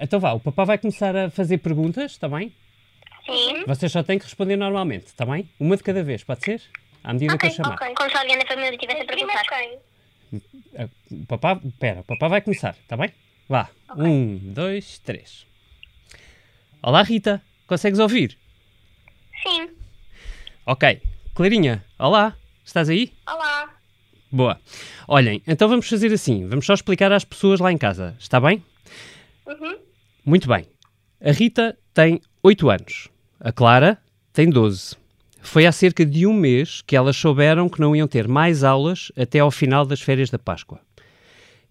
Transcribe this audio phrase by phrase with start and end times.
[0.00, 2.54] Então vá, o papá vai começar a fazer perguntas, está bem?
[3.26, 3.64] Sim.
[3.66, 5.48] Vocês só têm que responder normalmente, está bem?
[5.58, 6.62] Uma de cada vez, pode ser?
[7.02, 7.74] À medida que eu chamar.
[7.74, 7.94] ok.
[7.94, 9.42] Como se alguém da família estivesse a perguntar.
[11.10, 13.12] O papá, pera, o papá vai começar, está bem?
[13.48, 13.68] Vá.
[13.96, 15.46] Um, dois, três.
[16.82, 17.42] Olá, Rita.
[17.66, 18.38] Consegues ouvir?
[19.42, 19.70] Sim.
[20.64, 21.02] Ok.
[21.34, 22.36] Clarinha, olá.
[22.64, 23.12] Estás aí?
[23.26, 23.74] Olá.
[24.30, 24.60] Boa.
[25.06, 26.46] Olhem, então vamos fazer assim.
[26.46, 28.14] Vamos só explicar às pessoas lá em casa.
[28.18, 28.62] Está bem?
[29.46, 29.87] Uhum.
[30.28, 30.66] Muito bem.
[31.22, 33.08] A Rita tem 8 anos.
[33.40, 33.96] A Clara
[34.30, 34.94] tem 12.
[35.40, 39.10] Foi há cerca de um mês que elas souberam que não iam ter mais aulas
[39.16, 40.82] até ao final das férias da Páscoa.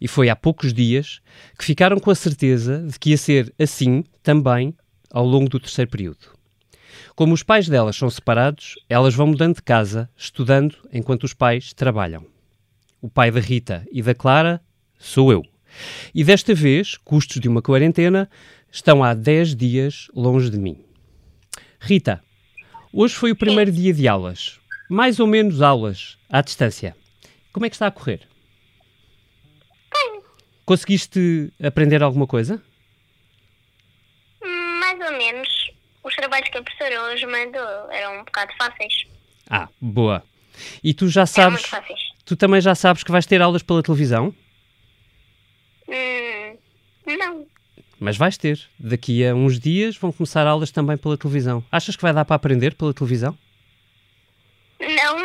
[0.02, 1.22] E foi há poucos dias
[1.56, 4.74] que ficaram com a certeza de que ia ser assim também
[5.12, 6.36] ao longo do terceiro período.
[7.16, 11.74] Como os pais delas são separados, elas vão mudando de casa, estudando enquanto os pais
[11.74, 12.26] trabalham.
[13.00, 14.60] O pai da Rita e da Clara
[14.98, 15.46] sou eu.
[16.14, 18.30] E desta vez, custos de uma quarentena
[18.72, 20.84] estão há 10 dias longe de mim.
[21.80, 22.24] Rita,
[22.92, 24.60] hoje foi o primeiro dia de aulas.
[24.90, 26.96] Mais ou menos aulas à distância.
[27.52, 28.28] Como é que está a correr?
[30.66, 32.62] Conseguiste aprender alguma coisa?
[34.42, 35.48] Mais ou menos.
[36.04, 38.94] Os trabalhos que a professora hoje mandou eram um bocado fáceis.
[39.50, 40.24] Ah, boa.
[40.84, 41.64] E tu já sabes,
[42.26, 44.34] tu também já sabes que vais ter aulas pela televisão?
[45.88, 46.58] Hum,
[47.18, 47.48] não.
[48.00, 48.60] Mas vais ter.
[48.80, 51.64] Daqui a uns dias vão começar aulas também pela televisão.
[51.72, 53.38] Achas que vai dar para aprender pela televisão?
[54.80, 55.18] Não.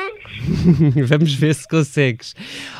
[1.06, 2.34] Vamos ver se consegues.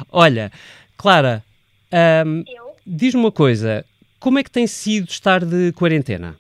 [0.09, 0.51] Olha,
[0.97, 1.45] Clara,
[1.93, 2.77] Eu?
[2.87, 3.85] diz-me uma coisa.
[4.19, 6.39] Como é que tem sido estar de quarentena?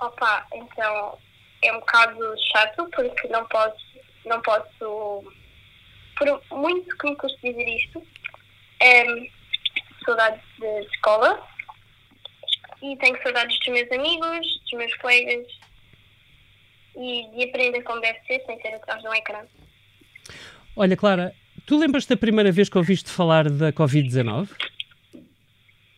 [0.00, 1.18] Opa, então
[1.62, 2.18] é um bocado
[2.50, 3.76] chato porque não posso,
[4.24, 5.24] não posso,
[6.16, 8.02] por muito que me custe dizer isto,
[10.10, 11.46] saudades de escola
[12.82, 15.46] e tenho saudades dos meus amigos, dos meus colegas
[16.96, 19.44] e de aprender como deve ser sem ser atrás de um ecrã.
[20.74, 21.32] Olha, Clara,
[21.64, 24.48] tu lembras da primeira vez que ouviste falar da Covid-19?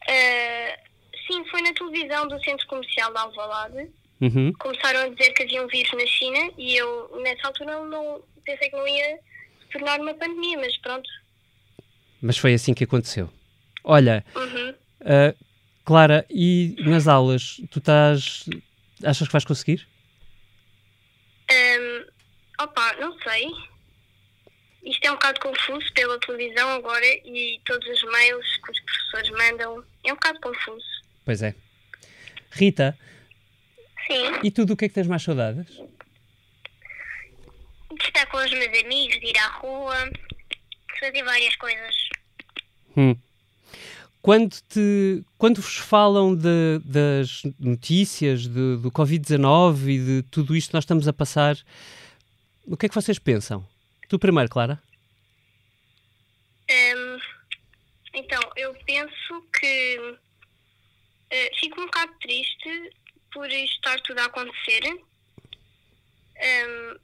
[0.08, 0.78] Eh,
[1.26, 3.90] sim, foi na televisão do Centro Comercial de Alvalade.
[4.20, 4.52] Uhum.
[4.58, 8.22] Começaram a dizer que havia um vírus na China e eu, nessa altura, não, não
[8.44, 9.18] pensei que não ia
[9.60, 11.08] se tornar uma pandemia, mas pronto.
[12.20, 13.30] Mas foi assim que aconteceu.
[13.84, 14.74] Olha, Uhum.
[15.00, 15.34] ah,
[15.84, 18.44] Clara, e nas aulas, tu estás.
[19.04, 19.86] Achas que vais conseguir?
[21.50, 22.04] Ahm,
[22.60, 23.48] opa, não sei.
[24.84, 29.30] Isto é um bocado confuso pela televisão agora e todos os mails que os professores
[29.30, 29.84] mandam.
[30.04, 30.86] É um bocado confuso.
[31.24, 31.54] Pois é.
[32.52, 32.96] Rita,
[34.06, 35.66] Sim, e tu do que é que tens mais saudades?
[37.94, 41.94] de estar com os meus amigos, de ir à rua, de fazer várias coisas.
[42.96, 43.14] Hum.
[44.22, 50.68] Quando, te, quando vos falam de- das notícias de- do Covid-19 e de tudo isto
[50.68, 51.56] que nós estamos a passar,
[52.64, 53.66] o que é que vocês pensam?
[54.08, 54.80] Tu primeiro, Clara?
[56.70, 57.18] Hum,
[58.14, 60.16] então, eu penso que
[61.30, 62.92] eh, fico um bocado triste
[63.32, 64.82] por estar tudo a acontecer.
[66.36, 66.96] Hum,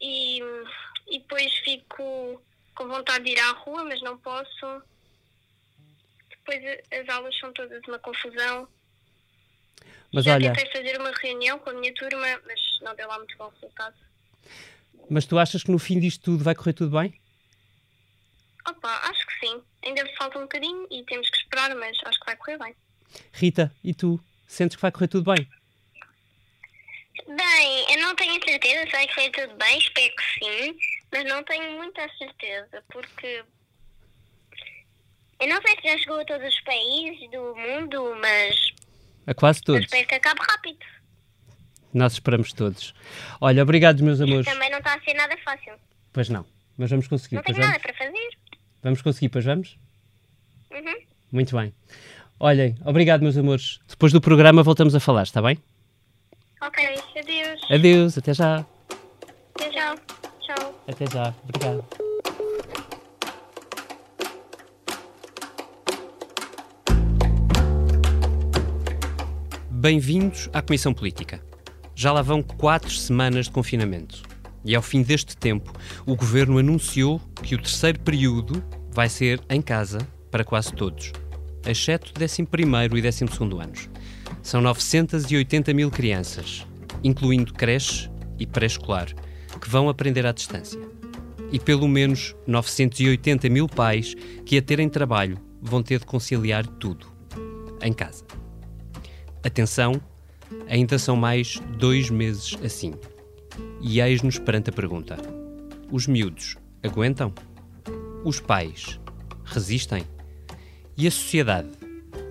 [0.00, 0.38] e,
[1.08, 2.42] e depois fico
[2.74, 4.82] com vontade de ir à rua, mas não posso.
[6.44, 8.68] Depois as aulas são todas uma confusão.
[10.12, 13.16] Mas Já olha, tentei fazer uma reunião com a minha turma, mas não deu lá
[13.18, 13.96] muito bom resultado.
[15.08, 17.18] mas tu achas que no fim disto tudo vai correr tudo bem?
[18.68, 19.62] Opa, acho que sim.
[19.84, 22.76] Ainda falta um bocadinho e temos que esperar, mas acho que vai correr bem.
[23.32, 24.20] Rita, e tu?
[24.46, 25.48] Sentes que vai correr tudo bem?
[27.26, 30.78] Bem, eu não tenho certeza, sei que foi tudo bem, espero que sim,
[31.10, 33.44] mas não tenho muita certeza, porque
[35.42, 38.72] eu não sei se já chegou a todos os países do mundo, mas
[39.26, 39.84] A quase eu todos.
[39.84, 40.78] espero que acabe rápido.
[41.92, 42.94] Nós esperamos todos.
[43.40, 44.46] Olha, obrigado, meus amores.
[44.46, 45.74] Também não está a ser nada fácil.
[46.12, 46.46] Pois não,
[46.78, 47.70] mas vamos conseguir, Não tenho vamos?
[47.72, 48.28] nada para fazer.
[48.82, 49.76] Vamos conseguir, pois vamos?
[50.70, 50.94] Uhum.
[51.30, 51.72] Muito bem.
[52.40, 53.78] Olhem, obrigado, meus amores.
[53.88, 55.58] Depois do programa voltamos a falar, está bem?
[56.60, 56.84] Ok,
[57.16, 57.60] adeus.
[57.70, 58.64] Adeus, até já.
[59.54, 59.94] Até já.
[60.40, 60.82] Tchau.
[60.88, 61.34] Até já.
[61.44, 62.01] Obrigado.
[69.82, 71.42] Bem-vindos à Comissão Política.
[71.92, 74.22] Já lá vão quatro semanas de confinamento.
[74.64, 75.72] E ao fim deste tempo,
[76.06, 78.62] o governo anunciou que o terceiro período
[78.92, 79.98] vai ser em casa
[80.30, 81.10] para quase todos,
[81.66, 83.24] exceto 11 e 12
[83.60, 83.90] anos.
[84.40, 86.64] São 980 mil crianças,
[87.02, 88.08] incluindo creche
[88.38, 89.08] e pré-escolar,
[89.60, 90.80] que vão aprender à distância.
[91.50, 94.14] E pelo menos 980 mil pais
[94.46, 97.10] que, a terem trabalho, vão ter de conciliar tudo.
[97.82, 98.41] em casa.
[99.44, 100.00] Atenção,
[100.68, 102.94] ainda são mais dois meses assim.
[103.80, 105.16] E eis-nos perante a pergunta:
[105.90, 107.32] os miúdos aguentam?
[108.24, 109.00] Os pais
[109.44, 110.04] resistem?
[110.96, 111.68] E a sociedade,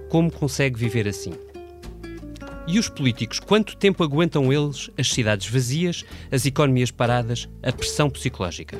[0.09, 1.33] como consegue viver assim?
[2.65, 8.09] E os políticos, quanto tempo aguentam eles as cidades vazias, as economias paradas, a pressão
[8.09, 8.77] psicológica?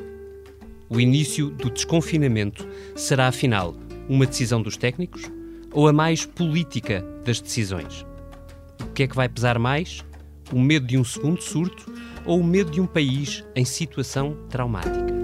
[0.90, 3.76] O início do desconfinamento será, afinal,
[4.08, 5.24] uma decisão dos técnicos
[5.74, 8.06] ou a mais política das decisões?
[8.82, 10.04] O que é que vai pesar mais?
[10.52, 11.94] O medo de um segundo surto
[12.26, 15.22] ou o medo de um país em situação traumática?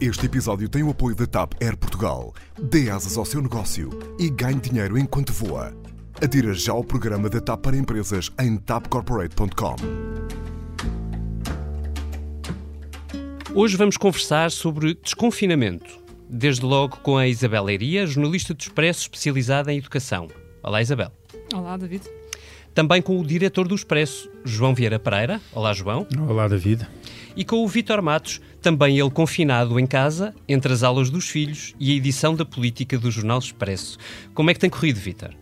[0.00, 2.34] Este episódio tem o apoio da TAP Air Portugal.
[2.60, 5.74] Dê asas ao seu negócio e ganhe dinheiro enquanto voa.
[6.22, 9.76] Adira já ao programa da TAP para empresas em tapcorporate.com.
[13.54, 16.03] Hoje vamos conversar sobre desconfinamento.
[16.36, 20.26] Desde logo com a Isabel Leiria, jornalista do Expresso especializada em educação.
[20.64, 21.12] Olá, Isabel.
[21.54, 22.02] Olá, David.
[22.74, 25.40] Também com o diretor do Expresso, João Vieira Pereira.
[25.52, 26.04] Olá, João.
[26.28, 26.88] Olá, David.
[27.36, 31.72] E com o Vítor Matos, também ele confinado em casa, entre as aulas dos filhos
[31.78, 33.96] e a edição da política do Jornal Expresso.
[34.34, 35.36] Como é que tem corrido, Vítor?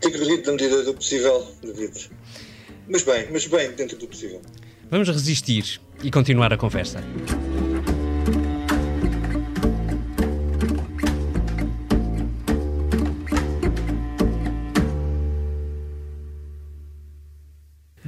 [0.00, 2.10] Tem corrido na medida do possível, David.
[2.88, 4.42] Mas bem, mas bem, dentro do possível.
[4.90, 7.04] Vamos resistir e continuar a conversa.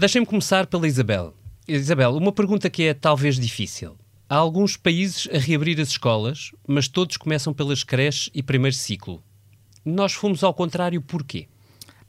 [0.03, 1.33] Deixem-me começar pela Isabel.
[1.69, 3.97] Isabel, uma pergunta que é talvez difícil.
[4.29, 9.23] Há alguns países a reabrir as escolas, mas todos começam pelas creches e primeiro ciclo.
[9.85, 11.47] Nós fomos ao contrário porquê?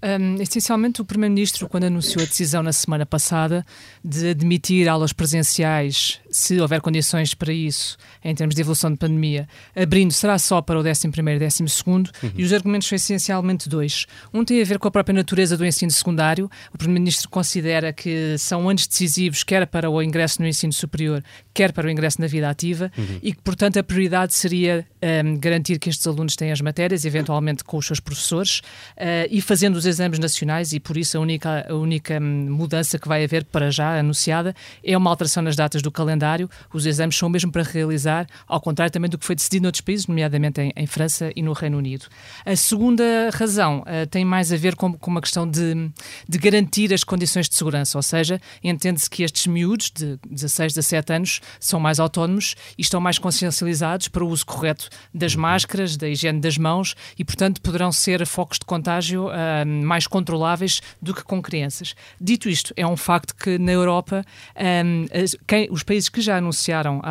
[0.03, 3.65] Um, essencialmente, o Primeiro-Ministro, quando anunciou a decisão na semana passada
[4.03, 9.47] de admitir aulas presenciais, se houver condições para isso, em termos de evolução de pandemia,
[9.73, 12.31] abrindo será só para o 11 e 12, uhum.
[12.35, 14.05] e os argumentos são essencialmente dois.
[14.33, 16.51] Um tem a ver com a própria natureza do ensino secundário.
[16.73, 21.23] O Primeiro-Ministro considera que são anos decisivos, quer para o ingresso no ensino superior,
[21.53, 23.19] quer para o ingresso na vida ativa, uhum.
[23.23, 24.85] e que, portanto, a prioridade seria
[25.23, 28.59] um, garantir que estes alunos têm as matérias, eventualmente com os seus professores,
[28.97, 33.07] uh, e fazendo os exames nacionais e por isso a única, a única mudança que
[33.07, 36.49] vai haver para já anunciada é uma alteração nas datas do calendário.
[36.73, 40.07] Os exames são mesmo para realizar, ao contrário também do que foi decidido noutros países,
[40.07, 42.05] nomeadamente em, em França e no Reino Unido.
[42.45, 43.03] A segunda
[43.33, 45.91] razão uh, tem mais a ver com, com uma questão de,
[46.27, 51.13] de garantir as condições de segurança, ou seja, entende-se que estes miúdos de 16, 17
[51.13, 56.07] anos são mais autónomos e estão mais consciencializados para o uso correto das máscaras, da
[56.07, 61.23] higiene das mãos e, portanto, poderão ser focos de contágio uh, mais controláveis do que
[61.23, 61.95] com crianças.
[62.19, 64.25] Dito isto, é um facto que na Europa
[64.85, 65.05] um,
[65.47, 67.01] quem, os países que já anunciaram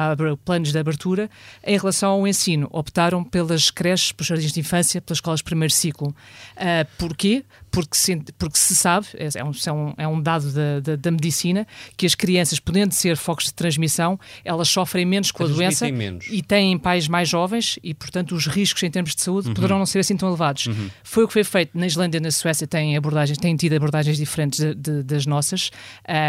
[0.45, 1.31] planos de abertura
[1.65, 5.73] em relação ao ensino optaram pelas creches, pelos jardins de infância, pelas escolas de primeiro
[5.73, 6.09] ciclo.
[6.09, 7.45] Uh, porquê?
[7.73, 11.67] Porque se, porque se sabe, é, é um, é um dado da, da, da, medicina,
[11.97, 16.27] que as crianças, podendo ser focos de transmissão, elas sofrem menos com a doença menos.
[16.31, 19.55] e têm pais mais jovens e, portanto, os riscos em termos de saúde uhum.
[19.55, 20.67] poderão não ser assim tão elevados.
[20.67, 20.91] Uhum.
[21.03, 24.19] Foi o que foi feito na Islândia e na Suécia, têm abordagens, têm tido abordagens
[24.19, 25.71] diferentes de, de, das nossas,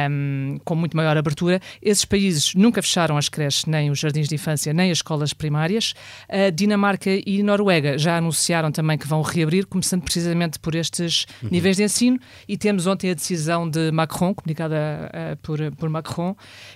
[0.10, 1.60] um, com muito maior abertura.
[1.82, 5.94] Esses países nunca fecharam as creches, nem os jardins de infância, nem as escolas primárias.
[6.30, 11.50] A Dinamarca e Noruega já anunciaram também que vão reabrir, começando precisamente por estes uhum.
[11.52, 12.20] níveis de ensino.
[12.48, 16.36] E temos ontem a decisão de Macron, comunicada uh, por, por Macron,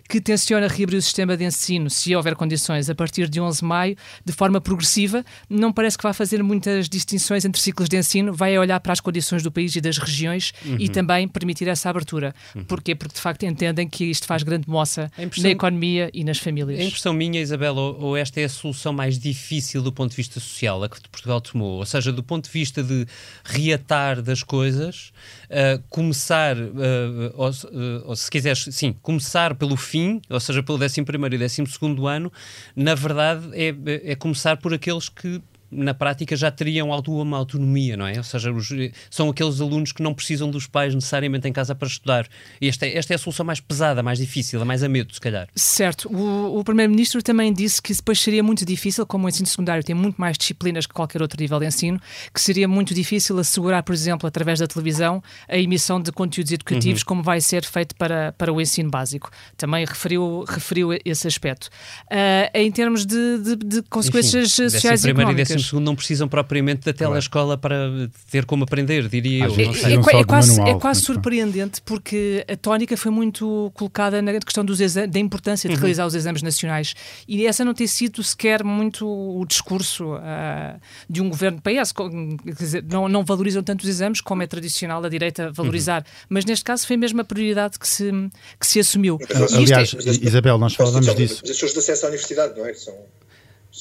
[0.10, 3.66] que tenciona reabrir o sistema de ensino, se houver condições, a partir de 11 de
[3.66, 3.96] maio,
[4.26, 5.24] de forma progressiva.
[5.50, 9.00] Não parece que vai fazer muitas distinções entre ciclos de ensino, vai olhar para as
[9.00, 10.78] condições do país e das regiões uhum.
[10.80, 12.34] e também permitir essa abertura.
[12.56, 12.64] Uhum.
[12.64, 12.96] Porquê?
[12.96, 16.80] Porque de facto entendem que isto faz grande moça na economia e nas famílias.
[16.80, 20.18] A impressão minha, Isabel, ou, ou, esta é a solução mais difícil do ponto de
[20.18, 23.06] vista social, a que Portugal tomou, ou seja, do ponto de vista de
[23.44, 25.12] reatar das coisas,
[25.52, 30.84] uh, começar, uh, ou, uh, ou, se quiseres, sim, começar pelo fim, ou seja, pelo
[30.84, 32.32] 11 primeiro e 12 segundo ano,
[32.76, 38.08] na verdade é, é começar por aqueles que na prática já teriam alguma autonomia, não
[38.08, 38.18] é?
[38.18, 38.70] Ou seja, os,
[39.10, 42.28] são aqueles alunos que não precisam dos pais necessariamente em casa para estudar.
[42.62, 45.20] Esta é, esta é a solução mais pesada, mais difícil, a mais a medo, se
[45.20, 45.48] calhar.
[45.56, 46.10] Certo.
[46.14, 49.96] O, o Primeiro-Ministro também disse que depois seria muito difícil, como o ensino secundário tem
[49.96, 52.00] muito mais disciplinas que qualquer outro nível de ensino,
[52.34, 57.02] que seria muito difícil assegurar, por exemplo, através da televisão, a emissão de conteúdos educativos,
[57.02, 57.08] uhum.
[57.08, 59.30] como vai ser feito para, para o ensino básico.
[59.56, 61.66] Também referiu, referiu esse aspecto.
[62.06, 66.86] Uh, em termos de, de, de consequências Enfim, sociais e económicas 12 não precisam propriamente
[66.86, 67.90] da telescola para
[68.32, 69.52] ter como aprender, diria eu.
[69.56, 74.40] É, é de quase, manual, é quase surpreendente porque a tónica foi muito colocada na
[74.40, 75.82] questão dos da importância de Uhum.
[75.82, 76.94] realizar os exames nacionais
[77.28, 80.78] e essa não tem sido sequer muito o discurso ah,
[81.10, 81.92] de um governo PS.
[81.92, 86.26] Quer dizer, não, não valorizam tanto os exames como é tradicional a direita valorizar, Uhum.
[86.30, 88.12] mas neste caso foi mesmo a prioridade que se,
[88.60, 89.18] que se assumiu.
[89.34, 91.40] Mas, é- Aliás, Isabel, nós falávamos disso.
[91.42, 92.74] Mas as pessoas de acesso à universidade, não é?
[92.74, 92.94] São,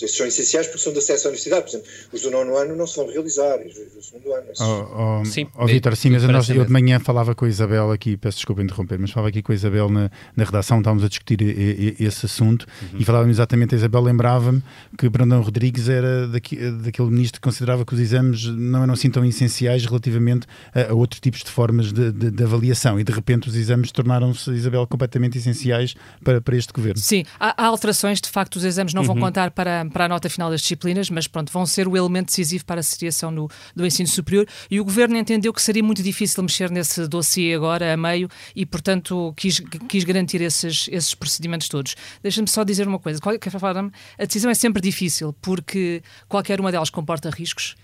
[0.02, 1.62] esses são essenciais porque são de acesso à universidade.
[1.62, 4.46] Por exemplo, os do nono ano não se vão realizar, os do segundo ano.
[4.50, 7.48] esses- Oh, oh, Sim, oh, Vítor, sim, mas nós, eu de manhã falava com a
[7.48, 11.04] Isabel aqui, peço desculpa interromper, mas falava aqui com a Isabel na, na redação, estávamos
[11.04, 12.98] a discutir e- e- esse assunto Uhum.
[13.00, 14.62] e falávamos exatamente, a Isabel lembrava-me
[14.98, 19.10] que Brandão Rodrigues era daqui, daquele ministro que considerava que os exames não eram assim
[19.10, 23.12] tão essenciais relativamente a, a outros tipos de formas de, de- de avaliação e de
[23.12, 27.00] repente os exames tornaram-se, Isabel, completamente essenciais para, para este governo.
[27.00, 29.06] Sim, há, há alterações, de facto, os exames não Uhum.
[29.08, 32.26] vão contar para, para a nota final das disciplinas, mas pronto, vão ser o elemento
[32.26, 36.02] decisivo para a seriação no, do ensino superior e o Governo entendeu que seria muito
[36.02, 41.68] difícil mexer nesse dossiê agora a meio e, portanto, quis, quis garantir esses, esses procedimentos
[41.68, 41.94] todos.
[42.22, 46.60] Deixa-me só dizer uma coisa, de qualquer forma, a decisão é sempre difícil porque qualquer
[46.60, 47.74] uma delas comporta riscos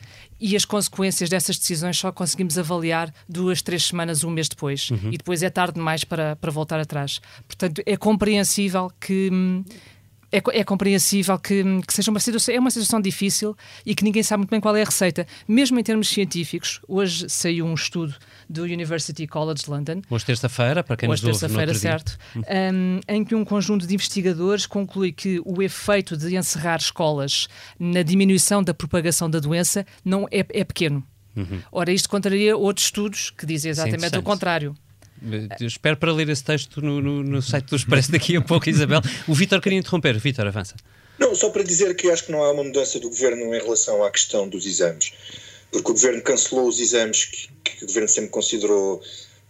[0.40, 4.90] e as consequências dessas decisões só conseguimos avaliar duas, três semanas, um mês depois.
[5.12, 7.21] E depois é tarde demais para, para voltar atrás.
[7.47, 9.30] Portanto, é compreensível que.
[10.32, 13.94] Hum, É, é compreensível que, hum, que seja uma situação, é uma situação difícil e
[13.94, 15.26] que ninguém sabe muito bem qual é a receita.
[15.46, 18.14] Mesmo em termos científicos, hoje saiu um estudo
[18.48, 23.00] do University College London, Hoje terça-feira, para quem hoje nos ouve no terça-feira, certo, um,
[23.08, 27.48] em que um conjunto de investigadores conclui que o efeito de encerrar escolas
[27.78, 31.02] na diminuição da propagação da doença não é, é pequeno.
[31.36, 31.60] Uhum.
[31.70, 34.24] Ora, isto contraria outros estudos que dizem exatamente o interessante.
[34.24, 34.74] contrário.
[35.60, 38.68] Eu Espero para ler esse texto no, no- no site do Expresso daqui a pouco,
[38.68, 39.00] Isabel.
[39.28, 40.18] O Vítor queria interromper.
[40.18, 40.74] Vítor, avança.
[41.18, 44.02] Não, só para dizer que acho que não há uma mudança do governo em relação
[44.04, 45.12] à questão dos exames.
[45.70, 49.00] Porque o governo cancelou os exames que, que o governo sempre considerou,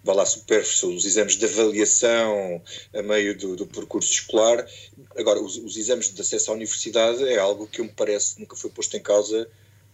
[0.05, 2.61] vá lá, os exames de avaliação
[2.95, 4.67] a meio do, do percurso escolar.
[5.17, 8.71] Agora, os, os exames de acesso à universidade é algo que me parece nunca foi
[8.71, 9.49] posto em causa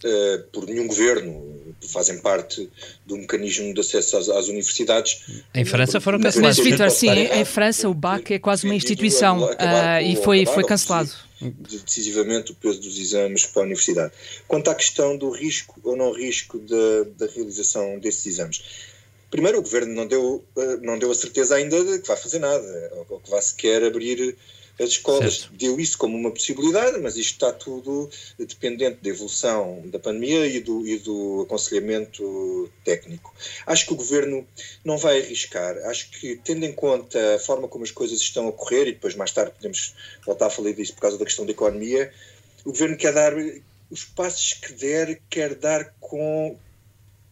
[0.04, 1.58] eh, por nenhum governo.
[1.88, 2.68] Fazem parte
[3.06, 5.42] do mecanismo de acesso às, às universidades.
[5.54, 6.58] Em França foram cancelados.
[6.58, 10.42] mas gente sim, em, França o BAC é quase uma vendido instituição ah, e foi,
[10.42, 11.10] acabar foi cancelado.
[11.84, 14.12] decisivamente o peso dos exames para a universidade.
[14.46, 18.62] Quanto à questão do risco ou não risco da, da realização desses exames,
[19.30, 22.38] primeiro o governo não deu, eh, não deu a certeza ainda de que vai fazer
[22.40, 24.36] nada, ou ou que vai sequer abrir
[24.78, 25.40] as escolas.
[25.40, 25.54] Certo.
[25.54, 28.08] Deu isso como uma possibilidade, mas isto está tudo
[28.38, 33.34] dependente da evolução da pandemia e do, e do aconselhamento técnico.
[33.66, 34.46] Acho que o governo
[34.84, 35.76] não vai arriscar.
[35.86, 39.14] Acho que, tendo em conta a forma como as coisas estão a correr, e depois
[39.14, 39.94] mais tarde podemos
[40.24, 42.12] voltar a falar disso por causa da questão da economia,
[42.64, 43.32] o governo quer dar
[43.90, 46.56] os passos que der, quer dar com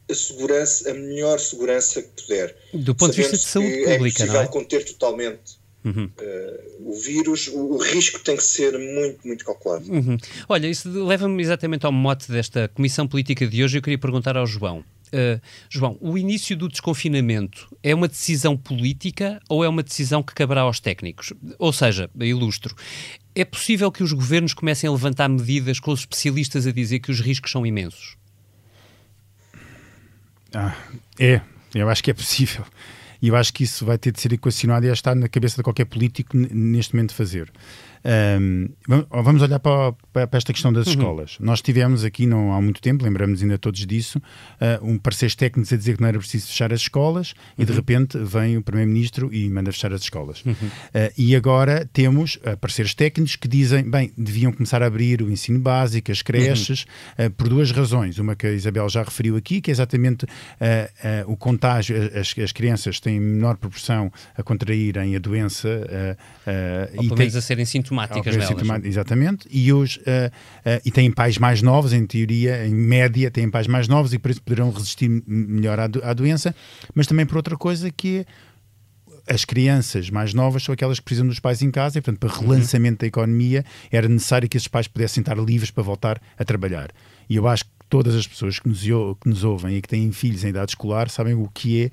[0.08, 2.56] a segurança, a melhor segurança que puder.
[2.72, 4.46] Do ponto de vista de saúde é pública, impossível não é?
[4.46, 6.11] conter totalmente Uhum.
[6.21, 9.88] eh, o vírus, o, o risco tem que ser muito, muito calculado.
[9.88, 10.16] Uhum.
[10.49, 13.78] Olha, isso leva-me exatamente ao mote desta Comissão Política de hoje.
[13.78, 14.85] Eu queria perguntar ao João.
[15.07, 15.40] Uh,
[15.71, 20.62] João, o início do desconfinamento é uma decisão política ou é uma decisão que caberá
[20.62, 21.33] aos técnicos?
[21.61, 22.75] Ou seja, ilustro,
[23.33, 27.12] é possível que os governos comecem a levantar medidas com os especialistas a dizer que
[27.12, 28.16] os riscos são imensos?
[30.52, 30.76] Ah,
[31.21, 31.40] é,
[31.73, 32.64] eu acho que é possível.
[33.26, 35.64] E eu acho que isso vai ter de ser equacionado e está na cabeça de
[35.64, 37.50] qualquer político neste momento fazer.
[38.86, 41.36] Vam- vamos olhar para, para- esta questão das escolas.
[41.40, 44.20] Nós tivemos aqui, não há muito tempo, lembramos ainda todos disso,
[44.60, 47.72] ah, um pareceres técnicos a dizer que não era preciso fechar as escolas e de
[47.72, 50.44] repente vem o Primeiro-Ministro e manda fechar as escolas.
[50.94, 55.30] Ah, e agora temos ah, pareceres técnicos que dizem, bem, deviam começar a abrir o
[55.30, 56.86] ensino básico, as creches,
[57.18, 58.18] ah, por duas razões.
[58.18, 60.26] Uma que a Isabel já referiu aqui, que é exatamente
[61.26, 65.68] o contágio, as, as crianças têm menor proporção a contraírem a doença
[66.46, 67.95] Ou e pelo têm- menos a serem sintomáticas
[68.36, 68.48] delas?
[68.56, 70.30] princípio, Exatamente, e hoje ah,
[70.64, 74.18] ah, e têm pais mais novos, em teoria, em média, têm pais mais novos e
[74.18, 76.54] por isso poderão resistir melhor à, do- à doença,
[76.94, 78.26] mas também por outra coisa que é
[79.28, 82.40] as crianças mais novas são aquelas que precisam dos pais em casa e, portanto, para
[82.40, 86.90] relançamento da economia era necessário que esses pais pudessem estar livres para voltar a trabalhar.
[87.28, 90.12] E eu acho que todas as pessoas que nos, que nos ouvem e que têm
[90.12, 91.90] filhos em idade escolar sabem o que é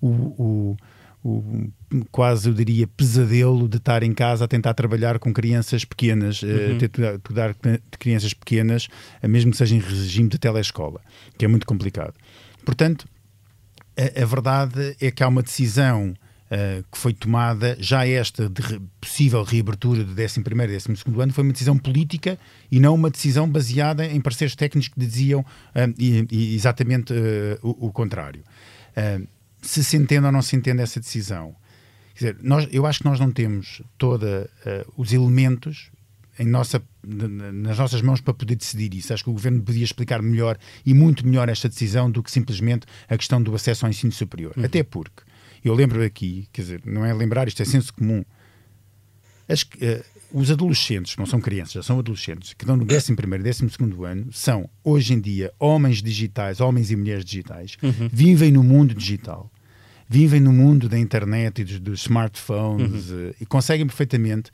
[0.00, 0.76] o, o-
[1.24, 1.68] o-
[2.10, 6.76] quase eu diria pesadelo de estar em casa a tentar trabalhar com crianças pequenas, eh,
[6.78, 8.88] ter de cuidar de crianças pequenas,
[9.22, 11.00] eh, mesmo que seja em regime de telescola,
[11.38, 12.14] que é muito complicado.
[12.64, 13.08] Portanto,
[13.96, 16.14] a, a verdade é que há uma decisão
[16.46, 18.62] uh, que foi tomada, já esta de
[19.00, 22.38] possível reabertura do 11 e 12 ano, foi uma decisão política
[22.70, 27.58] e não uma decisão baseada em parceiros técnicos que diziam uh, e, e exatamente uh,
[27.62, 28.42] o, o, contrário.
[29.62, 31.54] se se entende ou não se entende essa decisão,
[32.18, 34.28] dizer, nós, eu acho que nós não temos todos
[34.96, 35.90] os elementos
[36.38, 39.12] em nossa, nas nossas mãos para poder decidir isso.
[39.12, 42.86] Acho que o Governo podia explicar melhor e muito melhor esta decisão do que simplesmente
[43.08, 44.52] a questão do acesso ao ensino superior.
[44.56, 44.64] Uhum.
[44.64, 45.22] Até porque
[45.64, 48.24] eu lembro aqui, quer dizer, não é lembrar, isto é senso comum.
[49.48, 53.14] As, uh, os adolescentes, não são crianças, já são adolescentes, que estão no 11 e
[53.14, 58.08] 12 ano, são, hoje em dia, homens digitais, homens e mulheres digitais, uhum.
[58.12, 59.50] vivem no mundo digital
[60.08, 63.32] vivem no mundo da internet e dos, dos smartphones uhum.
[63.40, 64.50] e conseguem perfeitamente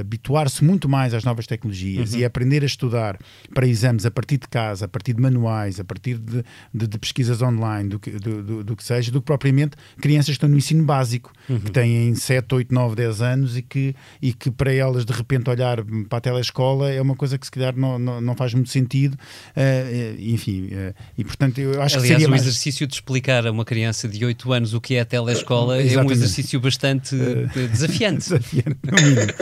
[0.00, 2.20] habituar-se muito mais às novas tecnologias uhum.
[2.20, 3.18] e aprender a estudar
[3.52, 6.98] para exames a partir de casa, a partir de manuais, a partir de, de, de
[6.98, 10.48] pesquisas online, do que, do, do, do, que seja, do que propriamente crianças que estão
[10.48, 11.60] no ensino básico, uhum.
[11.60, 15.50] que têm 7, 8, 9, 10 anos e que, e que para elas de repente
[15.50, 18.70] olhar para a telescola é uma coisa que se calhar não, não, não faz muito
[18.70, 19.14] sentido.
[19.14, 22.42] Uh, enfim, uh, e portanto eu acho Aliás, que seria o mais...
[22.42, 26.02] exercício de explicar a uma criança de 8 anos o que é a telescola é
[26.02, 28.30] um exercício bastante uh, desafiante.
[28.30, 29.32] desafiante no mínimo.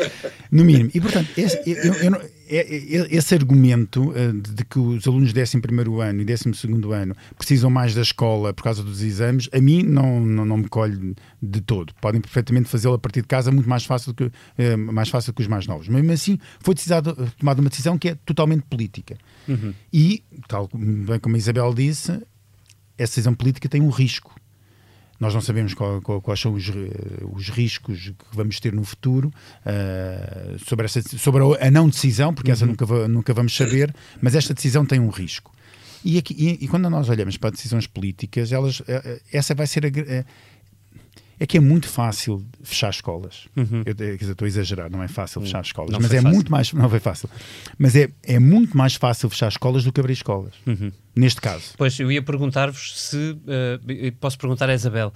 [0.50, 0.91] No mínimo.
[0.95, 2.14] E, portanto, esse, eu, eu,
[2.49, 5.59] é, é, esse argumento uh, de que os alunos de 11
[6.02, 6.50] ano e 12
[6.95, 10.69] ano precisam mais da escola por causa dos exames, a mim não, não, não me
[10.69, 11.95] colhe de todo.
[12.00, 14.31] Podem perfeitamente fazê-lo a partir de casa muito mais fácil, que,
[14.76, 15.88] mais fácil que os mais novos.
[15.88, 16.75] Mesmo assim, foi
[17.38, 19.17] tomada uma decisão que é totalmente política.
[19.49, 19.73] Uhum.
[19.93, 22.12] E, tal bem como a Isabel disse,
[22.99, 24.35] essa decisão política tem um risco
[25.23, 26.73] nós não sabemos qual, qual, quais são os, eh,
[27.33, 29.33] os, riscos que vamos ter no futuro
[29.64, 32.55] uh, sobre, essa, sobre a não decisão, porque uhum.
[32.55, 35.52] essa nunca, nunca vamos saber, mas esta decisão tem um risco.
[36.05, 39.87] E, aqui, e, e, quando nós olhamos para decisões políticas, elas, eh, essa vai ser
[39.87, 40.25] a,
[41.42, 43.49] é que é muito fácil fechar escolas.
[43.56, 43.82] Uhum.
[43.84, 45.62] Eu, quer dizer, estou a exagerar, não é fácil fechar uhum.
[45.62, 46.30] escolas, não mas é fácil.
[46.30, 47.28] muito mais não foi fácil.
[47.76, 50.54] Mas é, é muito mais fácil fechar escolas do que abrir escolas.
[50.64, 50.92] Uhum.
[51.16, 51.75] Neste caso.
[51.76, 55.12] Pois eu ia perguntar-vos se uh, posso perguntar a Isabel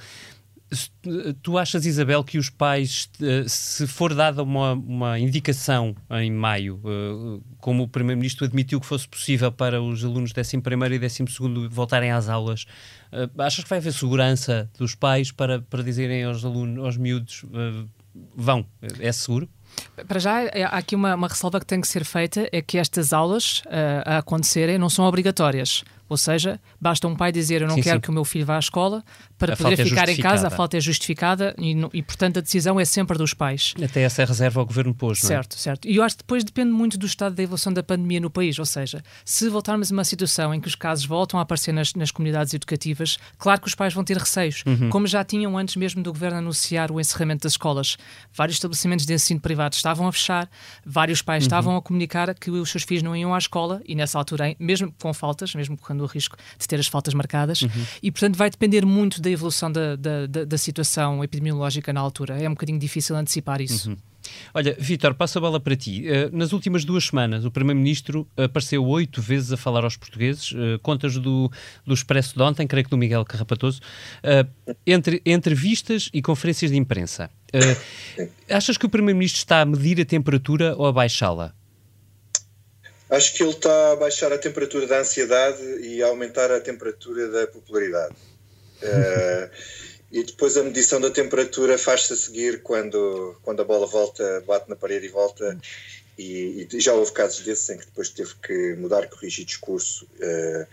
[1.43, 6.81] Tu achas, Isabel, que os pais, eh, se for dada uma, uma indicação em maio,
[6.85, 12.11] eh, como o Primeiro-Ministro admitiu que fosse possível para os alunos 11 e 12 voltarem
[12.11, 12.67] às aulas,
[13.13, 17.45] eh, achas que vai haver segurança dos pais para, para dizerem aos alunos, aos miúdos,
[18.35, 18.67] vão,
[18.99, 19.49] é seguro?
[20.09, 23.13] Para já, há aqui uma, uma ressalva que tem que ser feita: é que estas
[23.13, 25.85] aulas uh, a acontecerem não são obrigatórias.
[26.09, 28.01] Ou seja, basta um pai dizer eu não sim, quero sim.
[28.01, 29.05] que o meu filho vá à escola
[29.39, 32.41] para a poder é ficar em casa, a falta é justificada e, e, portanto a
[32.41, 33.75] decisão é sempre dos pais.
[33.83, 35.35] Até essa reserva o governo pôs, não é?
[35.35, 35.89] Certo, certo.
[35.89, 38.59] E eu acho que depois depende muito do estado da evolução da pandemia no país,
[38.59, 41.95] ou seja, se voltarmos a uma situação em que os casos voltam a aparecer nas,
[41.95, 44.89] nas comunidades educativas, claro que os pais vão ter receios, uhum.
[44.91, 47.97] como já tinham antes mesmo do governo anunciar o encerramento das escolas.
[48.33, 50.49] Vários estabelecimentos de ensino privado estavam a fechar,
[50.85, 51.47] vários pais uhum.
[51.47, 54.93] estavam a comunicar que os seus filhos não iam à escola e nessa altura, mesmo
[55.01, 57.87] com faltas, mesmo correndo o risco de ter as faltas marcadas, uhum.
[58.03, 62.41] e portanto vai depender muito da evolução da, da, da, da, situação epidemiológica na altura.
[62.41, 63.91] É um bocadinho difícil antecipar isso.
[63.91, 63.97] Uhum.
[64.53, 66.05] Olha, Vítor, passo a bola para ti.
[66.05, 70.81] Uh, nas últimas duas semanas, o Primeiro-Ministro apareceu oito vezes a falar aos portugueses, uh,
[70.83, 71.51] contas do,
[71.87, 73.81] do Expresso de ontem, creio que do Miguel Carrapatoso,
[74.25, 77.31] uh, entre entrevistas e conferências de imprensa.
[78.51, 81.55] achas que o Primeiro-Ministro está a medir a temperatura ou a baixá-la?
[83.09, 87.29] Acho que ele está a baixar a temperatura da ansiedade e a aumentar a temperatura
[87.29, 88.15] da popularidade.
[88.83, 89.51] uh,
[90.11, 94.69] e depois a medição da temperatura faz-se a seguir quando, quando a bola volta, bate
[94.69, 95.59] na parede e volta.
[96.19, 100.07] E, e já houve casos desses em que depois teve que mudar, corrigir discurso.
[100.19, 100.67] Uh,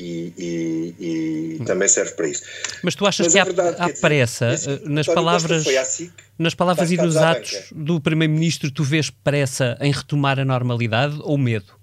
[0.00, 2.42] e, e, e, também serve para isso.
[2.82, 6.12] Mas tu achas Mas que há, verdade, há dizer, pressa esse, eh, nas palavras, SIC,
[6.38, 11.36] nas palavras e nos atos do Primeiro-Ministro, tu vês pressa em retomar a normalidade ou
[11.36, 11.78] medo?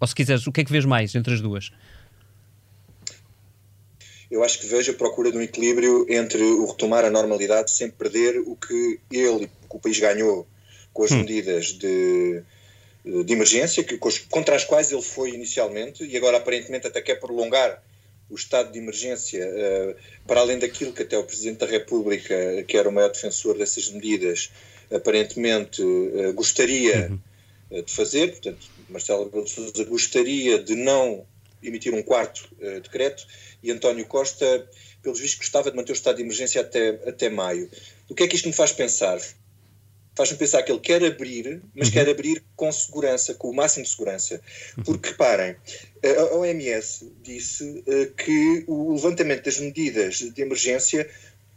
[0.00, 1.72] Ou se quiseres, o que é que vês mais entre as duas?
[4.30, 7.90] Eu acho que vejo a procura de um equilíbrio entre o retomar a normalidade sem
[7.90, 10.46] perder o que ele, que o país ganhou
[10.92, 11.18] com as hum.
[11.18, 12.42] medidas de
[13.04, 17.82] de emergência, que, contra as quais ele foi inicialmente, e agora aparentemente até quer prolongar
[18.30, 19.94] o estado de emergência uh,
[20.26, 23.88] para além daquilo que até o Presidente da República, que era o maior defensor dessas
[23.90, 24.50] medidas,
[24.92, 27.10] aparentemente uh, gostaria
[27.70, 28.32] uh, de fazer.
[28.32, 31.24] Portanto, Marcelo Rebelo de Sousa gostaria de não
[31.62, 32.48] emitir um quarto
[32.82, 33.26] decreto
[33.62, 34.64] e António Costa,
[35.02, 37.68] pelos vistos, gostava de manter o estado de emergência até, até maio.
[38.08, 39.18] O que é que isto me faz pensar?
[40.18, 41.94] Faz-me pensar que ele quer abrir, mas uhum.
[41.94, 44.40] quer abrir com segurança, com o máximo de segurança.
[44.76, 44.82] Uhum.
[44.82, 45.54] Porque, reparem,
[46.04, 51.08] a OMS disse uh, que o levantamento das medidas de emergência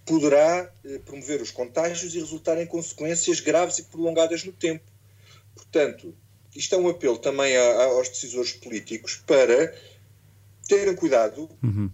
[0.06, 4.84] poderá eh, promover os contágios e resultar em consequências graves e prolongadas no tempo.
[5.56, 6.14] Portanto,
[6.56, 9.74] isto é um apelo também a, a, aos decisores políticos para
[10.68, 11.90] terem cuidado, uhum.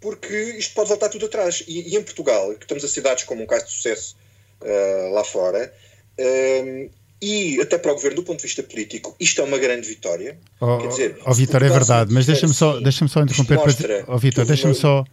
[0.00, 1.62] porque isto pode voltar tudo atrás.
[1.68, 4.16] E, e, em Portugal, que estamos a cidades como um caso de sucesso
[4.62, 5.72] uh, lá fora,
[6.18, 6.90] uh,
[7.20, 10.38] e até para o governo, do ponto de vista político, isto é uma grande vitória.
[10.60, 14.18] Oh, Quer dizer, oh, Vitor, é verdade, mas deixa-me só, deixa só interromper para, oh,
[14.18, 15.04] Vitor, deixa-me só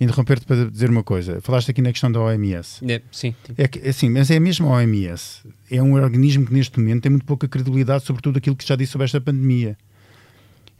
[0.00, 1.38] interromper para dizer uma coisa.
[1.42, 2.82] Falaste aqui na questão da OMS.
[2.90, 3.34] É, sim.
[3.58, 5.42] É que, assim, mas é mesmo a OMS.
[5.70, 8.74] É um organismo que neste momento tem muito pouca credibilidade sobre tudo aquilo que já
[8.74, 9.76] disse sobre esta pandemia.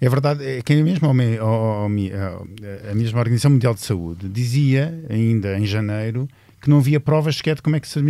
[0.01, 5.67] É verdade, é que a mesma, a mesma Organização Mundial de Saúde dizia, ainda em
[5.67, 6.27] janeiro,
[6.61, 8.01] que não havia provas sequer de como é que, se,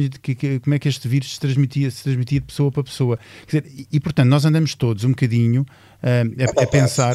[0.61, 3.19] como é que este vírus se transmitia, se transmitia de pessoa para pessoa.
[3.47, 7.15] Dizer, e, portanto, nós andamos todos um bocadinho uh, a, a, pensar.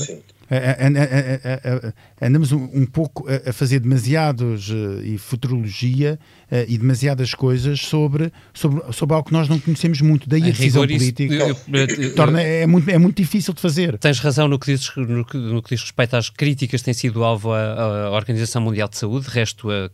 [2.21, 6.19] Andamos um, um pouco a, fazer demasiados uh, e futurologia
[6.67, 10.29] e demasiadas coisas sobre, sobre, sobre algo que nós não conhecemos muito.
[10.29, 11.58] Daí a, a decisão rigor, política eu,
[12.03, 13.97] eu, torna, é, muito, é muito difícil de fazer.
[13.97, 16.93] Tens razão no que, dizes, no, que, no que diz respeito às críticas que têm
[16.93, 19.25] sido alvo à, à Organização Mundial de Saúde.
[19.25, 19.86] De resto, a,